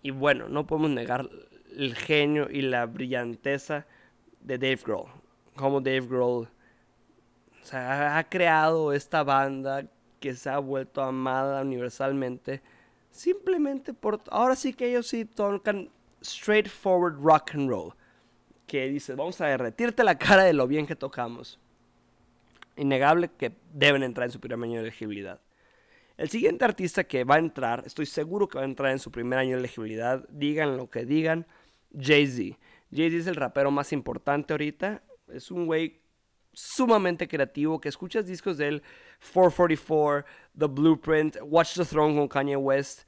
Y 0.01 0.11
bueno, 0.11 0.49
no 0.49 0.67
podemos 0.67 0.89
negar 0.89 1.29
el 1.77 1.95
genio 1.95 2.49
y 2.51 2.61
la 2.61 2.85
brillanteza 2.87 3.85
de 4.41 4.57
Dave 4.57 4.79
Grohl. 4.85 5.07
Como 5.55 5.79
Dave 5.79 6.01
Grohl 6.01 6.49
ha 7.71 8.25
creado 8.29 8.91
esta 8.91 9.23
banda 9.23 9.85
que 10.19 10.35
se 10.35 10.49
ha 10.49 10.59
vuelto 10.59 11.01
amada 11.01 11.61
universalmente. 11.61 12.61
Simplemente 13.11 13.93
por... 13.93 14.21
Ahora 14.29 14.57
sí 14.57 14.73
que 14.73 14.89
ellos 14.89 15.07
sí 15.07 15.23
tocan 15.23 15.89
straightforward 16.21 17.17
rock 17.21 17.55
and 17.55 17.69
roll 17.69 17.93
que 18.67 18.87
dice, 18.87 19.15
vamos 19.15 19.41
a 19.41 19.47
derretirte 19.47 20.03
la 20.03 20.17
cara 20.17 20.43
de 20.43 20.53
lo 20.53 20.65
bien 20.65 20.87
que 20.87 20.95
tocamos. 20.95 21.59
Innegable 22.77 23.29
que 23.37 23.51
deben 23.73 24.01
entrar 24.01 24.27
en 24.27 24.31
su 24.31 24.39
primer 24.39 24.63
año 24.63 24.75
de 24.77 24.87
elegibilidad. 24.87 25.41
El 26.15 26.29
siguiente 26.29 26.63
artista 26.63 27.03
que 27.03 27.23
va 27.23 27.35
a 27.35 27.39
entrar, 27.39 27.83
estoy 27.85 28.05
seguro 28.05 28.47
que 28.47 28.57
va 28.57 28.63
a 28.63 28.67
entrar 28.67 28.91
en 28.91 28.99
su 28.99 29.11
primer 29.11 29.39
año 29.39 29.55
de 29.55 29.59
elegibilidad, 29.59 30.25
digan 30.29 30.77
lo 30.77 30.89
que 30.89 31.03
digan, 31.03 31.45
Jay-Z. 31.99 32.57
Jay-Z 32.95 33.17
es 33.17 33.27
el 33.27 33.35
rapero 33.35 33.71
más 33.71 33.91
importante 33.91 34.53
ahorita. 34.53 35.03
Es 35.27 35.51
un 35.51 35.65
güey 35.65 35.99
sumamente 36.53 37.27
creativo, 37.27 37.81
que 37.81 37.89
escuchas 37.89 38.25
discos 38.25 38.57
de 38.57 38.67
él, 38.67 38.83
444, 39.33 40.25
The 40.57 40.65
Blueprint, 40.67 41.37
Watch 41.43 41.75
the 41.75 41.85
Throne 41.85 42.15
con 42.15 42.27
Kanye 42.27 42.55
West. 42.55 43.01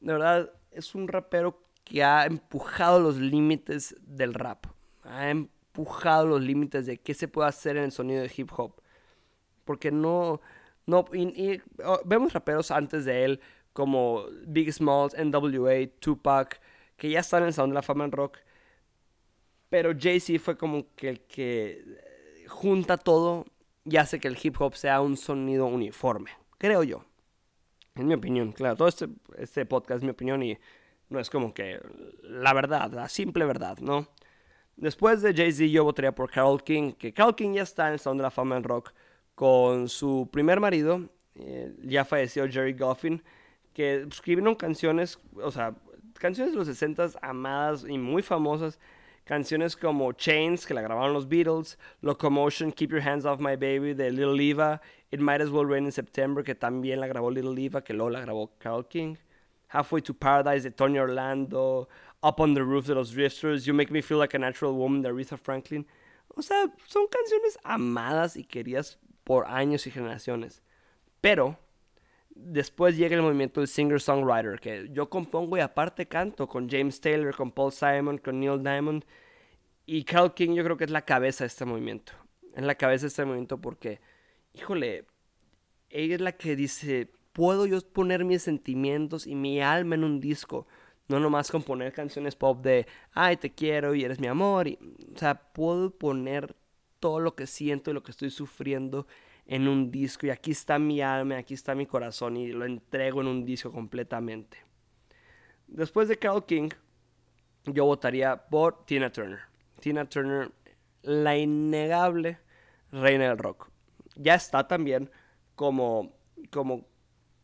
De 0.00 0.12
verdad, 0.12 0.52
es 0.70 0.94
un 0.94 1.08
rapero 1.08 1.62
que 1.90 2.04
ha 2.04 2.24
empujado 2.24 3.00
los 3.00 3.16
límites 3.16 3.96
del 4.00 4.32
rap 4.32 4.66
ha 5.10 5.30
empujado 5.30 6.26
los 6.26 6.40
límites 6.40 6.86
de 6.86 6.98
qué 6.98 7.14
se 7.14 7.28
puede 7.28 7.48
hacer 7.48 7.76
en 7.76 7.84
el 7.84 7.92
sonido 7.92 8.22
de 8.22 8.32
hip 8.34 8.50
hop. 8.56 8.74
Porque 9.64 9.90
no, 9.90 10.40
no, 10.86 11.04
oh, 11.84 12.00
vemos 12.04 12.32
raperos 12.32 12.70
antes 12.70 13.04
de 13.04 13.24
él 13.24 13.40
como 13.72 14.24
Big 14.46 14.72
Smalls, 14.72 15.16
NWA, 15.18 15.88
Tupac, 15.98 16.60
que 16.96 17.10
ya 17.10 17.20
están 17.20 17.42
en 17.42 17.48
el 17.48 17.54
Sound 17.54 17.72
de 17.72 17.74
la 17.74 17.82
Fama 17.82 18.04
en 18.04 18.12
rock. 18.12 18.38
Pero 19.68 19.92
Jay-Z 19.98 20.38
fue 20.40 20.56
como 20.56 20.86
que 20.94 21.08
el 21.08 21.20
que 21.20 22.46
junta 22.48 22.96
todo 22.96 23.46
y 23.84 23.96
hace 23.96 24.20
que 24.20 24.28
el 24.28 24.38
hip 24.40 24.60
hop 24.60 24.74
sea 24.74 25.00
un 25.00 25.16
sonido 25.16 25.66
uniforme, 25.66 26.30
creo 26.58 26.84
yo. 26.84 27.04
En 27.96 28.06
mi 28.06 28.14
opinión, 28.14 28.52
claro, 28.52 28.76
todo 28.76 28.88
este, 28.88 29.08
este 29.38 29.66
podcast 29.66 29.98
es 29.98 30.04
mi 30.04 30.10
opinión 30.10 30.42
y 30.42 30.58
no 31.10 31.20
es 31.20 31.28
como 31.28 31.52
que 31.52 31.80
la 32.22 32.52
verdad, 32.54 32.90
la 32.92 33.08
simple 33.08 33.44
verdad, 33.44 33.78
¿no? 33.78 34.08
Después 34.76 35.20
de 35.20 35.34
Jay-Z 35.34 35.66
yo 35.66 35.84
votaría 35.84 36.14
por 36.14 36.30
Carol 36.30 36.62
King, 36.62 36.92
que 36.92 37.12
Carol 37.12 37.36
King 37.36 37.52
ya 37.54 37.62
está 37.62 37.88
en 37.88 37.94
el 37.94 38.00
Salón 38.00 38.16
de 38.16 38.22
la 38.22 38.30
Fama 38.30 38.56
en 38.56 38.64
Rock 38.64 38.92
con 39.34 39.88
su 39.88 40.28
primer 40.32 40.60
marido, 40.60 41.02
eh, 41.34 41.74
ya 41.82 42.04
falleció 42.04 42.48
Jerry 42.48 42.72
Goffin, 42.72 43.22
que 43.74 44.06
escribieron 44.10 44.54
canciones, 44.54 45.18
o 45.34 45.50
sea, 45.50 45.74
canciones 46.14 46.52
de 46.52 46.58
los 46.58 46.66
60 46.66 47.10
amadas 47.22 47.84
y 47.88 47.98
muy 47.98 48.22
famosas, 48.22 48.78
canciones 49.24 49.76
como 49.76 50.12
Chains, 50.12 50.66
que 50.66 50.74
la 50.74 50.82
grabaron 50.82 51.12
los 51.12 51.28
Beatles, 51.28 51.78
Locomotion, 52.00 52.72
Keep 52.72 52.90
Your 52.90 53.00
Hands 53.00 53.24
Off 53.24 53.40
My 53.40 53.56
Baby 53.56 53.94
de 53.94 54.10
Little 54.10 54.42
Eva, 54.42 54.80
It 55.10 55.20
Might 55.20 55.40
As 55.40 55.50
Well 55.50 55.68
Rain 55.68 55.84
in 55.84 55.92
September, 55.92 56.42
que 56.44 56.54
también 56.54 57.00
la 57.00 57.06
grabó 57.06 57.30
Little 57.30 57.62
Eva, 57.62 57.82
que 57.82 57.92
luego 57.92 58.10
la 58.10 58.20
grabó 58.20 58.52
Carol 58.58 58.88
King, 58.88 59.16
Halfway 59.70 60.02
to 60.02 60.14
Paradise 60.14 60.64
de 60.64 60.70
Tony 60.70 60.98
Orlando, 60.98 61.88
Up 62.22 62.40
on 62.40 62.54
the 62.54 62.62
Roof 62.62 62.86
de 62.86 62.94
los 62.94 63.12
Drifters, 63.12 63.64
You 63.64 63.72
Make 63.72 63.92
Me 63.92 64.02
Feel 64.02 64.18
Like 64.18 64.36
a 64.36 64.38
Natural 64.38 64.72
Woman 64.72 65.02
de 65.02 65.08
Aretha 65.08 65.36
Franklin. 65.36 65.86
O 66.34 66.42
sea, 66.42 66.72
son 66.86 67.06
canciones 67.06 67.58
amadas 67.62 68.36
y 68.36 68.44
queridas 68.44 68.98
por 69.24 69.46
años 69.46 69.86
y 69.86 69.90
generaciones. 69.90 70.62
Pero 71.20 71.56
después 72.30 72.96
llega 72.96 73.14
el 73.14 73.22
movimiento 73.22 73.60
del 73.60 73.68
singer-songwriter, 73.68 74.58
que 74.58 74.88
yo 74.90 75.08
compongo 75.08 75.56
y 75.56 75.60
aparte 75.60 76.06
canto 76.06 76.48
con 76.48 76.68
James 76.68 77.00
Taylor, 77.00 77.34
con 77.34 77.52
Paul 77.52 77.72
Simon, 77.72 78.18
con 78.18 78.40
Neil 78.40 78.62
Diamond. 78.62 79.04
Y 79.86 80.04
Carl 80.04 80.34
King 80.34 80.54
yo 80.54 80.64
creo 80.64 80.76
que 80.76 80.84
es 80.84 80.90
la 80.90 81.04
cabeza 81.04 81.44
de 81.44 81.48
este 81.48 81.64
movimiento. 81.64 82.12
Es 82.54 82.64
la 82.64 82.74
cabeza 82.74 83.02
de 83.02 83.08
este 83.08 83.24
movimiento 83.24 83.60
porque, 83.60 84.00
híjole, 84.52 85.06
ella 85.90 86.14
es 86.16 86.20
la 86.20 86.32
que 86.32 86.56
dice, 86.56 87.12
puedo 87.32 87.66
yo 87.66 87.80
poner 87.80 88.24
mis 88.24 88.42
sentimientos 88.42 89.26
y 89.26 89.34
mi 89.34 89.60
alma 89.60 89.94
en 89.94 90.04
un 90.04 90.20
disco. 90.20 90.66
No 91.08 91.18
nomás 91.18 91.50
componer 91.50 91.92
canciones 91.92 92.36
pop 92.36 92.62
de, 92.62 92.86
ay, 93.12 93.36
te 93.36 93.50
quiero 93.50 93.94
y 93.94 94.04
eres 94.04 94.20
mi 94.20 94.28
amor. 94.28 94.68
Y, 94.68 94.78
o 95.14 95.18
sea, 95.18 95.34
puedo 95.52 95.90
poner 95.90 96.54
todo 97.00 97.18
lo 97.20 97.34
que 97.34 97.46
siento 97.46 97.90
y 97.90 97.94
lo 97.94 98.02
que 98.02 98.12
estoy 98.12 98.30
sufriendo 98.30 99.06
en 99.46 99.66
un 99.66 99.90
disco. 99.90 100.26
Y 100.26 100.30
aquí 100.30 100.52
está 100.52 100.78
mi 100.78 101.00
alma, 101.00 101.38
aquí 101.38 101.54
está 101.54 101.74
mi 101.74 101.86
corazón 101.86 102.36
y 102.36 102.48
lo 102.52 102.64
entrego 102.64 103.20
en 103.20 103.26
un 103.26 103.44
disco 103.44 103.72
completamente. 103.72 104.58
Después 105.66 106.08
de 106.08 106.18
Carol 106.18 106.46
King, 106.46 106.70
yo 107.64 107.84
votaría 107.84 108.36
por 108.36 108.84
Tina 108.84 109.10
Turner. 109.10 109.40
Tina 109.80 110.04
Turner 110.08 110.52
la 111.02 111.36
innegable 111.36 112.38
reina 112.92 113.28
del 113.28 113.38
rock. 113.38 113.70
Ya 114.16 114.34
está 114.34 114.66
también 114.66 115.10
como, 115.54 116.12
como, 116.50 116.86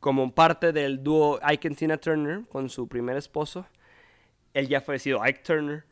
como 0.00 0.34
parte 0.34 0.72
del 0.72 1.02
dúo 1.02 1.38
Ike 1.42 1.68
y 1.68 1.74
Tina 1.74 1.96
Turner 1.96 2.42
con 2.48 2.68
su 2.68 2.86
primer 2.88 3.16
esposo, 3.16 3.66
el 4.54 4.68
ya 4.68 4.80
fallecido 4.80 5.22
Ike 5.22 5.40
Turner. 5.40 5.84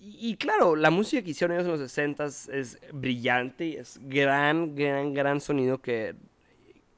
Y, 0.00 0.36
claro, 0.36 0.76
la 0.76 0.90
música 0.90 1.22
que 1.22 1.30
hicieron 1.30 1.56
ellos 1.56 1.66
en 1.66 1.72
los 1.72 1.80
60 1.80 2.24
es 2.24 2.78
brillante 2.92 3.80
es 3.80 3.98
gran, 4.04 4.76
gran, 4.76 5.12
gran 5.12 5.40
sonido 5.40 5.78
que 5.78 6.14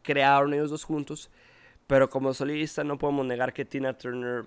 crearon 0.03 0.53
ellos 0.53 0.71
dos 0.71 0.85
juntos. 0.85 1.31
Pero 1.87 2.11
como 2.11 2.35
solista 2.35 2.85
no 2.85 2.99
podemos 2.99 3.27
negar 3.27 3.53
que 3.53 3.65
Tina 3.65 3.97
Turner, 3.97 4.45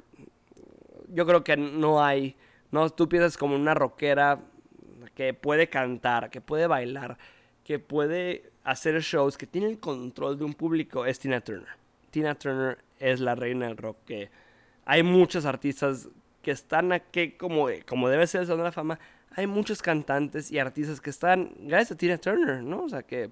yo 1.10 1.26
creo 1.26 1.44
que 1.44 1.58
no 1.58 2.04
hay, 2.04 2.38
no, 2.72 2.90
tú 2.90 3.10
piensas 3.10 3.38
como 3.38 3.56
una 3.56 3.74
rockera 3.74 4.40
que 5.16 5.34
puede 5.34 5.68
cantar, 5.68 6.30
que 6.30 6.40
puede 6.40 6.68
bailar, 6.68 7.18
que 7.64 7.80
puede 7.80 8.53
hacer 8.64 9.00
shows, 9.02 9.38
que 9.38 9.48
tiene 9.48 9.68
el 9.68 9.80
control 9.80 10.38
de 10.38 10.46
un 10.46 10.54
público, 10.54 11.06
es 11.06 11.20
Tina 11.20 11.42
Turner. 11.42 11.68
Tina 12.12 12.36
Turner 12.36 12.78
es 13.00 13.20
la 13.20 13.36
reina 13.36 13.68
del 13.68 13.78
rock, 13.78 13.98
que 14.06 14.30
hay 14.86 15.04
muchos 15.04 15.46
artistas 15.46 16.10
que 16.42 16.52
están 16.52 16.92
aquí 16.92 17.32
como, 17.32 17.68
como 17.88 18.10
debe 18.10 18.28
ser 18.28 18.42
el 18.42 18.48
Salón 18.48 18.60
de 18.60 18.66
la 18.66 18.72
Fama. 18.72 19.00
Hay 19.36 19.48
muchos 19.48 19.82
cantantes 19.82 20.52
y 20.52 20.60
artistas 20.60 21.02
que 21.02 21.10
están 21.10 21.54
gracias 21.62 21.92
a 21.92 21.98
Tina 21.98 22.18
Turner, 22.18 22.62
¿no? 22.62 22.84
O 22.84 22.90
sea, 22.90 23.04
que, 23.04 23.32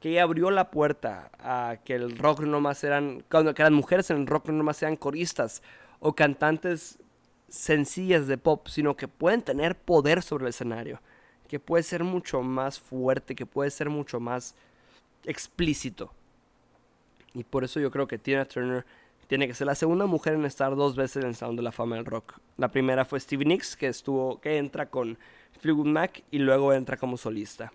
que 0.00 0.10
ella 0.10 0.22
abrió 0.22 0.50
la 0.50 0.70
puerta 0.70 1.30
a 1.38 1.76
que 1.84 1.94
el 1.94 2.16
rock 2.16 2.40
no 2.40 2.60
más 2.60 2.82
eran, 2.84 3.24
cuando 3.30 3.54
que 3.54 3.62
las 3.62 3.72
mujeres 3.72 4.10
en 4.10 4.18
el 4.18 4.26
rock 4.26 4.48
no 4.48 4.64
más 4.64 4.76
sean 4.76 4.96
coristas 4.96 5.62
o 6.00 6.14
cantantes 6.14 6.98
sencillas 7.48 8.26
de 8.26 8.38
pop, 8.38 8.66
sino 8.68 8.96
que 8.96 9.08
pueden 9.08 9.42
tener 9.42 9.76
poder 9.76 10.22
sobre 10.22 10.44
el 10.44 10.50
escenario 10.50 11.00
que 11.52 11.60
puede 11.60 11.82
ser 11.82 12.02
mucho 12.02 12.40
más 12.40 12.80
fuerte, 12.80 13.34
que 13.34 13.44
puede 13.44 13.70
ser 13.70 13.90
mucho 13.90 14.18
más 14.18 14.54
explícito. 15.24 16.12
Y 17.34 17.44
por 17.44 17.64
eso 17.64 17.80
yo 17.80 17.90
creo 17.90 18.06
que 18.06 18.18
Tina 18.18 18.44
Turner 18.44 18.84
tiene 19.26 19.46
que 19.46 19.54
ser 19.54 19.66
la 19.66 19.74
segunda 19.74 20.06
mujer 20.06 20.34
en 20.34 20.44
estar 20.44 20.76
dos 20.76 20.94
veces 20.94 21.22
en 21.22 21.28
el 21.30 21.34
Sound 21.34 21.58
de 21.58 21.62
la 21.62 21.72
Fama 21.72 21.96
del 21.96 22.04
Rock. 22.04 22.34
La 22.58 22.68
primera 22.68 23.04
fue 23.04 23.18
Stevie 23.18 23.46
Nicks, 23.46 23.76
que 23.76 23.88
estuvo, 23.88 24.40
que 24.40 24.58
entra 24.58 24.90
con 24.90 25.18
Fleetwood 25.60 25.86
Mac 25.86 26.22
y 26.30 26.38
luego 26.38 26.72
entra 26.74 26.96
como 26.96 27.16
solista. 27.16 27.72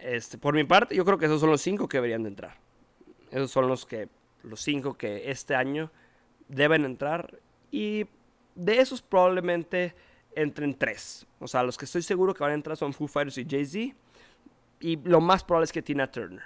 Este, 0.00 0.38
por 0.38 0.54
mi 0.54 0.64
parte, 0.64 0.94
yo 0.96 1.04
creo 1.04 1.18
que 1.18 1.26
esos 1.26 1.40
son 1.40 1.50
los 1.50 1.60
cinco 1.60 1.88
que 1.88 1.98
deberían 1.98 2.22
de 2.24 2.30
entrar. 2.30 2.56
Esos 3.30 3.50
son 3.50 3.68
los 3.68 3.86
que, 3.86 4.08
los 4.42 4.60
cinco 4.60 4.94
que 4.94 5.30
este 5.30 5.54
año 5.54 5.90
deben 6.48 6.84
entrar. 6.84 7.38
Y 7.70 8.06
de 8.54 8.78
esos 8.78 9.02
probablemente 9.02 9.94
entren 10.34 10.74
tres. 10.74 11.26
O 11.38 11.48
sea, 11.48 11.62
los 11.62 11.76
que 11.76 11.84
estoy 11.84 12.02
seguro 12.02 12.34
que 12.34 12.42
van 12.42 12.52
a 12.52 12.54
entrar 12.54 12.76
son 12.76 12.92
Foo 12.92 13.08
Fighters 13.08 13.38
y 13.38 13.46
Jay-Z. 13.48 13.96
Y 14.80 14.96
lo 14.96 15.20
más 15.20 15.44
probable 15.44 15.64
es 15.64 15.72
que 15.72 15.82
Tina 15.82 16.10
Turner. 16.10 16.44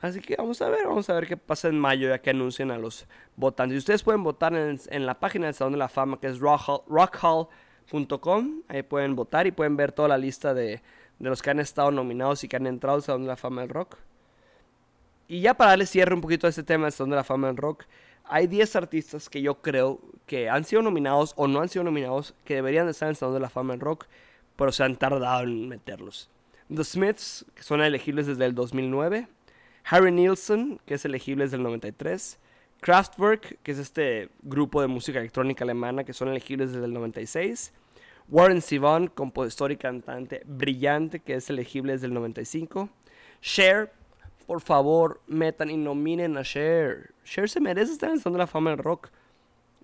Así 0.00 0.20
que 0.20 0.36
vamos 0.36 0.60
a 0.60 0.68
ver, 0.68 0.86
vamos 0.86 1.08
a 1.08 1.14
ver 1.14 1.26
qué 1.26 1.36
pasa 1.36 1.68
en 1.68 1.78
mayo 1.78 2.08
ya 2.08 2.20
que 2.20 2.30
anuncien 2.30 2.70
a 2.70 2.78
los 2.78 3.06
votantes. 3.36 3.74
Y 3.76 3.78
ustedes 3.78 4.02
pueden 4.02 4.22
votar 4.22 4.54
en, 4.54 5.06
la 5.06 5.18
página 5.18 5.46
del 5.46 5.54
Salón 5.54 5.72
de 5.72 5.78
la 5.78 5.88
Fama 5.88 6.20
que 6.20 6.26
es 6.26 6.38
rockhall.com. 6.38 7.50
Ahí 8.68 8.82
pueden 8.82 9.16
votar 9.16 9.46
y 9.46 9.52
pueden 9.52 9.76
ver 9.76 9.92
toda 9.92 10.08
la 10.08 10.18
lista 10.18 10.52
de, 10.52 10.82
de, 11.18 11.30
los 11.30 11.40
que 11.40 11.50
han 11.50 11.60
estado 11.60 11.90
nominados 11.90 12.44
y 12.44 12.48
que 12.48 12.56
han 12.56 12.66
entrado 12.66 12.96
al 12.96 13.02
Salón 13.02 13.22
de 13.22 13.28
la 13.28 13.36
Fama 13.36 13.62
del 13.62 13.70
Rock. 13.70 13.96
Y 15.28 15.40
ya 15.40 15.54
para 15.54 15.70
darle 15.70 15.86
cierre 15.86 16.14
un 16.14 16.20
poquito 16.20 16.46
a 16.46 16.50
este 16.50 16.62
tema 16.62 16.84
del 16.84 16.92
Salón 16.92 17.10
de 17.10 17.16
la 17.16 17.24
Fama 17.24 17.46
del 17.48 17.56
Rock, 17.56 17.86
hay 18.28 18.46
10 18.46 18.76
artistas 18.76 19.28
que 19.28 19.40
yo 19.40 19.62
creo 19.62 20.00
que 20.26 20.50
han 20.50 20.64
sido 20.64 20.82
nominados 20.82 21.32
o 21.36 21.46
no 21.46 21.60
han 21.60 21.68
sido 21.68 21.84
nominados 21.84 22.34
que 22.44 22.56
deberían 22.56 22.88
estar 22.88 23.06
en 23.06 23.10
el 23.10 23.16
Salón 23.16 23.34
de 23.34 23.40
la 23.40 23.48
Fama 23.48 23.74
en 23.74 23.80
rock, 23.80 24.06
pero 24.56 24.72
se 24.72 24.82
han 24.82 24.96
tardado 24.96 25.44
en 25.44 25.68
meterlos. 25.68 26.28
The 26.74 26.84
Smiths, 26.84 27.44
que 27.54 27.62
son 27.62 27.80
elegibles 27.80 28.26
desde 28.26 28.44
el 28.44 28.54
2009. 28.54 29.28
Harry 29.84 30.10
Nilsson, 30.10 30.80
que 30.84 30.94
es 30.94 31.04
elegible 31.04 31.44
desde 31.44 31.56
el 31.56 31.62
93. 31.62 32.38
Kraftwerk, 32.80 33.58
que 33.62 33.72
es 33.72 33.78
este 33.78 34.30
grupo 34.42 34.80
de 34.80 34.88
música 34.88 35.18
electrónica 35.18 35.64
alemana, 35.64 36.04
que 36.04 36.12
son 36.12 36.28
elegibles 36.28 36.72
desde 36.72 36.86
el 36.86 36.92
96. 36.92 37.72
Warren 38.28 38.60
Zevon, 38.60 39.06
compositor 39.06 39.70
y 39.70 39.76
cantante 39.76 40.42
brillante, 40.44 41.20
que 41.20 41.34
es 41.34 41.48
elegible 41.48 41.92
desde 41.92 42.06
el 42.06 42.14
95. 42.14 42.88
Cher, 43.40 43.92
por 44.46 44.60
favor, 44.60 45.20
metan 45.28 45.70
y 45.70 45.76
nominen 45.76 46.36
a 46.36 46.42
Cher. 46.42 47.12
Cher 47.24 47.48
se 47.48 47.60
merece 47.60 47.92
estar 47.92 48.10
en 48.10 48.20
el 48.24 48.38
la 48.38 48.46
Fama 48.48 48.70
del 48.70 48.80
Rock. 48.80 49.10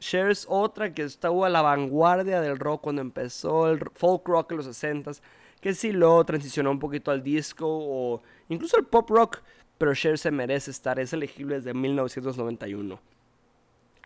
Cher 0.00 0.30
es 0.30 0.46
otra 0.48 0.92
que 0.92 1.02
estuvo 1.02 1.44
a 1.44 1.48
la 1.48 1.62
vanguardia 1.62 2.40
del 2.40 2.58
rock 2.58 2.82
cuando 2.82 3.02
empezó 3.02 3.70
el 3.70 3.78
folk 3.94 4.26
rock 4.26 4.50
en 4.50 4.56
los 4.56 4.66
60s. 4.66 5.20
Que 5.62 5.72
sí 5.72 5.92
luego 5.92 6.22
transicionó 6.26 6.70
un 6.70 6.78
poquito 6.78 7.10
al 7.10 7.22
disco 7.22 7.66
o 7.66 8.22
incluso 8.50 8.76
al 8.76 8.84
pop 8.84 9.08
rock. 9.08 9.38
Pero 9.78 9.94
Cher 9.94 10.18
se 10.18 10.30
merece 10.30 10.70
estar, 10.70 11.00
es 11.00 11.14
elegible 11.14 11.56
desde 11.56 11.72
1991. 11.72 13.00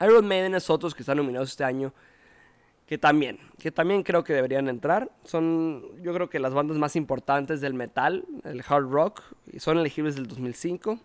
Iron 0.01 0.29
Maiden 0.29 0.55
es 0.55 0.71
otros 0.71 0.95
que 0.95 1.03
están 1.03 1.16
nominados 1.16 1.51
este 1.51 1.64
año 1.64 1.92
que 2.87 2.99
también, 2.99 3.38
que 3.59 3.73
también 3.73 4.03
creo 4.03 4.23
que 4.23 4.33
deberían 4.33 4.69
entrar. 4.69 5.11
Son, 5.25 5.83
yo 6.03 6.14
creo 6.14 6.31
que 6.31 6.38
las 6.38 6.55
bandas 6.55 6.79
más 6.79 6.95
importantes 6.95 7.61
del 7.61 7.75
metal, 7.75 8.25
el 8.45 8.62
hard 8.66 8.88
rock, 8.88 9.23
y 9.53 9.59
son 9.59 9.79
elegibles 9.79 10.14
del 10.14 10.29
2005. 10.29 10.99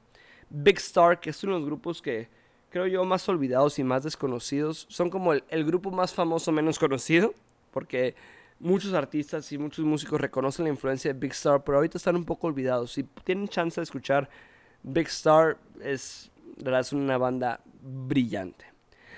Big 0.50 0.78
Star, 0.78 1.20
que 1.20 1.32
es 1.32 1.44
uno 1.44 1.56
de 1.56 1.60
los 1.62 1.68
grupos 1.68 2.02
que 2.02 2.30
creo 2.70 2.86
yo 2.86 3.04
más 3.04 3.28
olvidados 3.28 3.80
y 3.80 3.84
más 3.84 4.04
desconocidos. 4.04 4.86
Son 4.90 5.10
como 5.10 5.34
el, 5.34 5.44
el 5.50 5.66
grupo 5.66 5.90
más 5.90 6.14
famoso 6.14 6.52
menos 6.52 6.78
conocido, 6.78 7.34
porque 7.72 8.14
muchos 8.62 8.94
artistas 8.94 9.52
y 9.52 9.58
muchos 9.58 9.84
músicos 9.84 10.22
reconocen 10.22 10.66
la 10.66 10.72
influencia 10.72 11.12
de 11.12 11.20
Big 11.20 11.32
Star, 11.32 11.64
pero 11.64 11.78
ahorita 11.78 11.98
están 11.98 12.16
un 12.16 12.26
poco 12.26 12.48
olvidados. 12.48 12.94
Si 12.94 13.04
tienen 13.04 13.48
chance 13.48 13.82
de 13.82 13.84
escuchar 13.84 14.30
Big 14.84 15.08
Star, 15.08 15.58
es, 15.82 16.32
es 16.58 16.94
una 16.94 17.18
banda 17.18 17.62
brillante. 17.82 18.66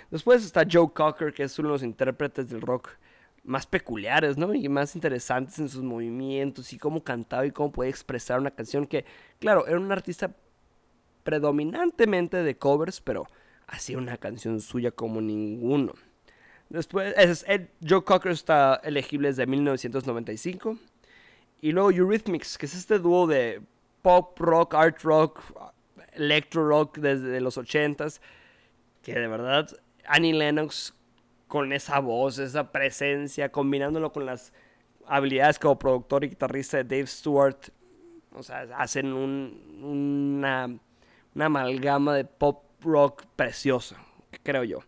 Después 0.09 0.45
está 0.45 0.63
Joe 0.69 0.91
Cocker, 0.93 1.33
que 1.33 1.43
es 1.43 1.59
uno 1.59 1.69
de 1.69 1.73
los 1.73 1.83
intérpretes 1.83 2.49
del 2.49 2.61
rock 2.61 2.89
más 3.43 3.65
peculiares, 3.65 4.37
¿no? 4.37 4.53
Y 4.53 4.69
más 4.69 4.95
interesantes 4.95 5.59
en 5.59 5.67
sus 5.67 5.83
movimientos 5.83 6.71
y 6.71 6.77
cómo 6.77 7.03
cantaba 7.03 7.45
y 7.45 7.51
cómo 7.51 7.71
podía 7.71 7.89
expresar 7.89 8.39
una 8.39 8.51
canción 8.51 8.87
que, 8.87 9.05
claro, 9.39 9.67
era 9.67 9.77
un 9.77 9.91
artista 9.91 10.33
predominantemente 11.23 12.37
de 12.37 12.57
covers, 12.57 13.01
pero 13.01 13.27
hacía 13.67 13.97
una 13.97 14.17
canción 14.17 14.61
suya 14.61 14.91
como 14.91 15.19
ninguno. 15.19 15.93
Después, 16.73 17.13
es, 17.17 17.45
Joe 17.87 18.03
Cocker 18.03 18.31
está 18.31 18.81
elegible 18.83 19.27
desde 19.27 19.45
1995. 19.45 20.75
Y 21.61 21.71
luego 21.71 21.91
Eurythmics, 21.91 22.57
que 22.57 22.65
es 22.65 22.73
este 22.73 22.97
dúo 22.97 23.27
de 23.27 23.61
pop 24.01 24.37
rock, 24.39 24.73
art 24.73 24.99
rock, 25.03 25.39
electro 26.13 26.67
rock 26.67 26.97
desde 26.97 27.39
los 27.41 27.59
80s, 27.59 28.19
que 29.03 29.13
de 29.13 29.27
verdad 29.27 29.69
Annie 30.07 30.33
Lennox 30.33 30.95
con 31.47 31.73
esa 31.73 31.99
voz, 31.99 32.39
esa 32.39 32.71
presencia, 32.71 33.49
combinándolo 33.51 34.11
con 34.11 34.25
las 34.25 34.51
habilidades 35.05 35.59
como 35.59 35.77
productor 35.77 36.23
y 36.23 36.29
guitarrista 36.29 36.77
de 36.77 36.85
Dave 36.85 37.05
Stewart, 37.07 37.69
o 38.33 38.41
sea, 38.41 38.67
hacen 38.79 39.13
una, 39.13 40.75
una 41.35 41.45
amalgama 41.45 42.15
de 42.15 42.25
pop 42.25 42.63
rock 42.81 43.25
preciosa, 43.35 43.95
creo 44.41 44.63
yo. 44.63 44.79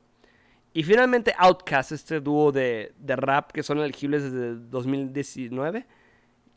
Y 0.76 0.84
finalmente 0.84 1.34
Outkast, 1.38 1.94
este 1.94 2.20
dúo 2.20 2.52
de, 2.52 2.94
de, 3.00 3.16
rap 3.16 3.52
que 3.52 3.64
son 3.64 3.80
elegibles 3.80 4.24
desde 4.24 4.56
2019, 4.70 5.86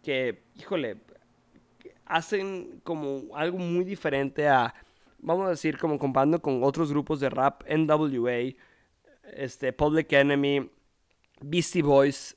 que, 0.03 0.43
híjole, 0.57 0.97
hacen 2.05 2.81
como 2.83 3.37
algo 3.37 3.59
muy 3.59 3.85
diferente 3.85 4.49
a 4.49 4.75
vamos 5.21 5.47
a 5.47 5.51
decir, 5.51 5.79
como 5.79 5.99
comparando 5.99 6.41
con 6.41 6.65
otros 6.65 6.91
grupos 6.91 7.21
de 7.21 7.31
rap, 7.31 7.63
NWA, 7.69 8.55
este, 9.35 9.73
Public 9.73 10.13
Enemy, 10.13 10.69
Beastie 11.41 11.83
Boys, 11.83 12.37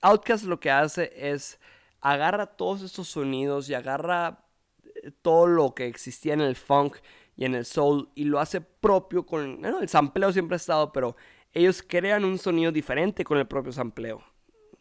Outkast 0.00 0.44
lo 0.44 0.60
que 0.60 0.70
hace 0.70 1.12
es 1.14 1.58
agarra 2.00 2.46
todos 2.46 2.82
estos 2.82 3.08
sonidos 3.08 3.70
y 3.70 3.74
agarra 3.74 4.44
eh, 4.82 5.10
todo 5.22 5.46
lo 5.46 5.74
que 5.74 5.86
existía 5.86 6.34
en 6.34 6.42
el 6.42 6.56
funk 6.56 6.96
y 7.36 7.44
en 7.44 7.54
el 7.54 7.64
soul 7.64 8.08
y 8.14 8.24
lo 8.24 8.40
hace 8.40 8.60
propio 8.60 9.26
con 9.26 9.64
el 9.64 9.88
sampleo 9.88 10.32
siempre 10.32 10.54
ha 10.54 10.56
estado, 10.56 10.92
pero 10.92 11.16
ellos 11.52 11.82
crean 11.86 12.24
un 12.24 12.38
sonido 12.38 12.72
diferente 12.72 13.24
con 13.24 13.38
el 13.38 13.46
propio 13.46 13.72
sampleo. 13.72 14.22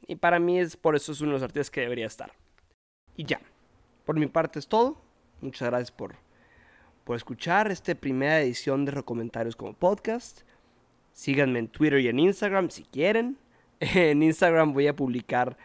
Y 0.07 0.15
para 0.15 0.39
mí 0.39 0.59
es 0.59 0.75
por 0.75 0.95
eso 0.95 1.11
es 1.11 1.21
uno 1.21 1.31
de 1.31 1.33
los 1.35 1.43
artistas 1.43 1.69
que 1.69 1.81
debería 1.81 2.07
estar. 2.07 2.33
Y 3.15 3.25
ya. 3.25 3.39
Por 4.05 4.17
mi 4.17 4.27
parte 4.27 4.59
es 4.59 4.67
todo. 4.67 5.01
Muchas 5.39 5.69
gracias 5.69 5.91
por 5.91 6.15
por 7.03 7.17
escuchar 7.17 7.69
esta 7.69 7.93
primera 7.95 8.39
edición 8.41 8.85
de 8.85 8.91
Recomentarios 8.91 9.55
como 9.55 9.73
podcast. 9.73 10.41
Síganme 11.11 11.59
en 11.59 11.67
Twitter 11.67 11.99
y 11.99 12.07
en 12.07 12.19
Instagram 12.19 12.69
si 12.69 12.83
quieren. 12.83 13.37
En 13.79 14.23
Instagram 14.23 14.71
voy 14.71 14.87
a 14.87 14.95
publicar 14.95 15.57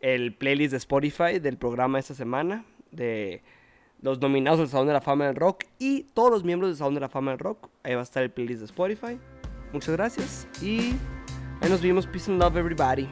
el 0.00 0.34
playlist 0.34 0.70
de 0.70 0.78
Spotify 0.78 1.38
del 1.38 1.58
programa 1.58 1.98
esta 1.98 2.14
semana, 2.14 2.64
de 2.90 3.42
los 4.06 4.20
nominados 4.20 4.60
al 4.60 4.68
Salón 4.68 4.86
de 4.86 4.92
la 4.92 5.00
Fama 5.00 5.26
del 5.26 5.34
Rock 5.34 5.64
y 5.80 6.04
todos 6.14 6.30
los 6.30 6.44
miembros 6.44 6.70
del 6.70 6.76
Salón 6.76 6.94
de 6.94 7.00
la 7.00 7.08
Fama 7.08 7.32
del 7.32 7.40
Rock. 7.40 7.68
Ahí 7.82 7.94
va 7.94 8.00
a 8.00 8.04
estar 8.04 8.22
el 8.22 8.30
playlist 8.30 8.60
de 8.60 8.66
Spotify. 8.66 9.18
Muchas 9.72 9.96
gracias 9.96 10.46
y 10.62 10.94
ahí 11.60 11.68
nos 11.68 11.82
vemos. 11.82 12.06
Peace 12.06 12.30
and 12.30 12.40
love 12.40 12.56
everybody. 12.56 13.08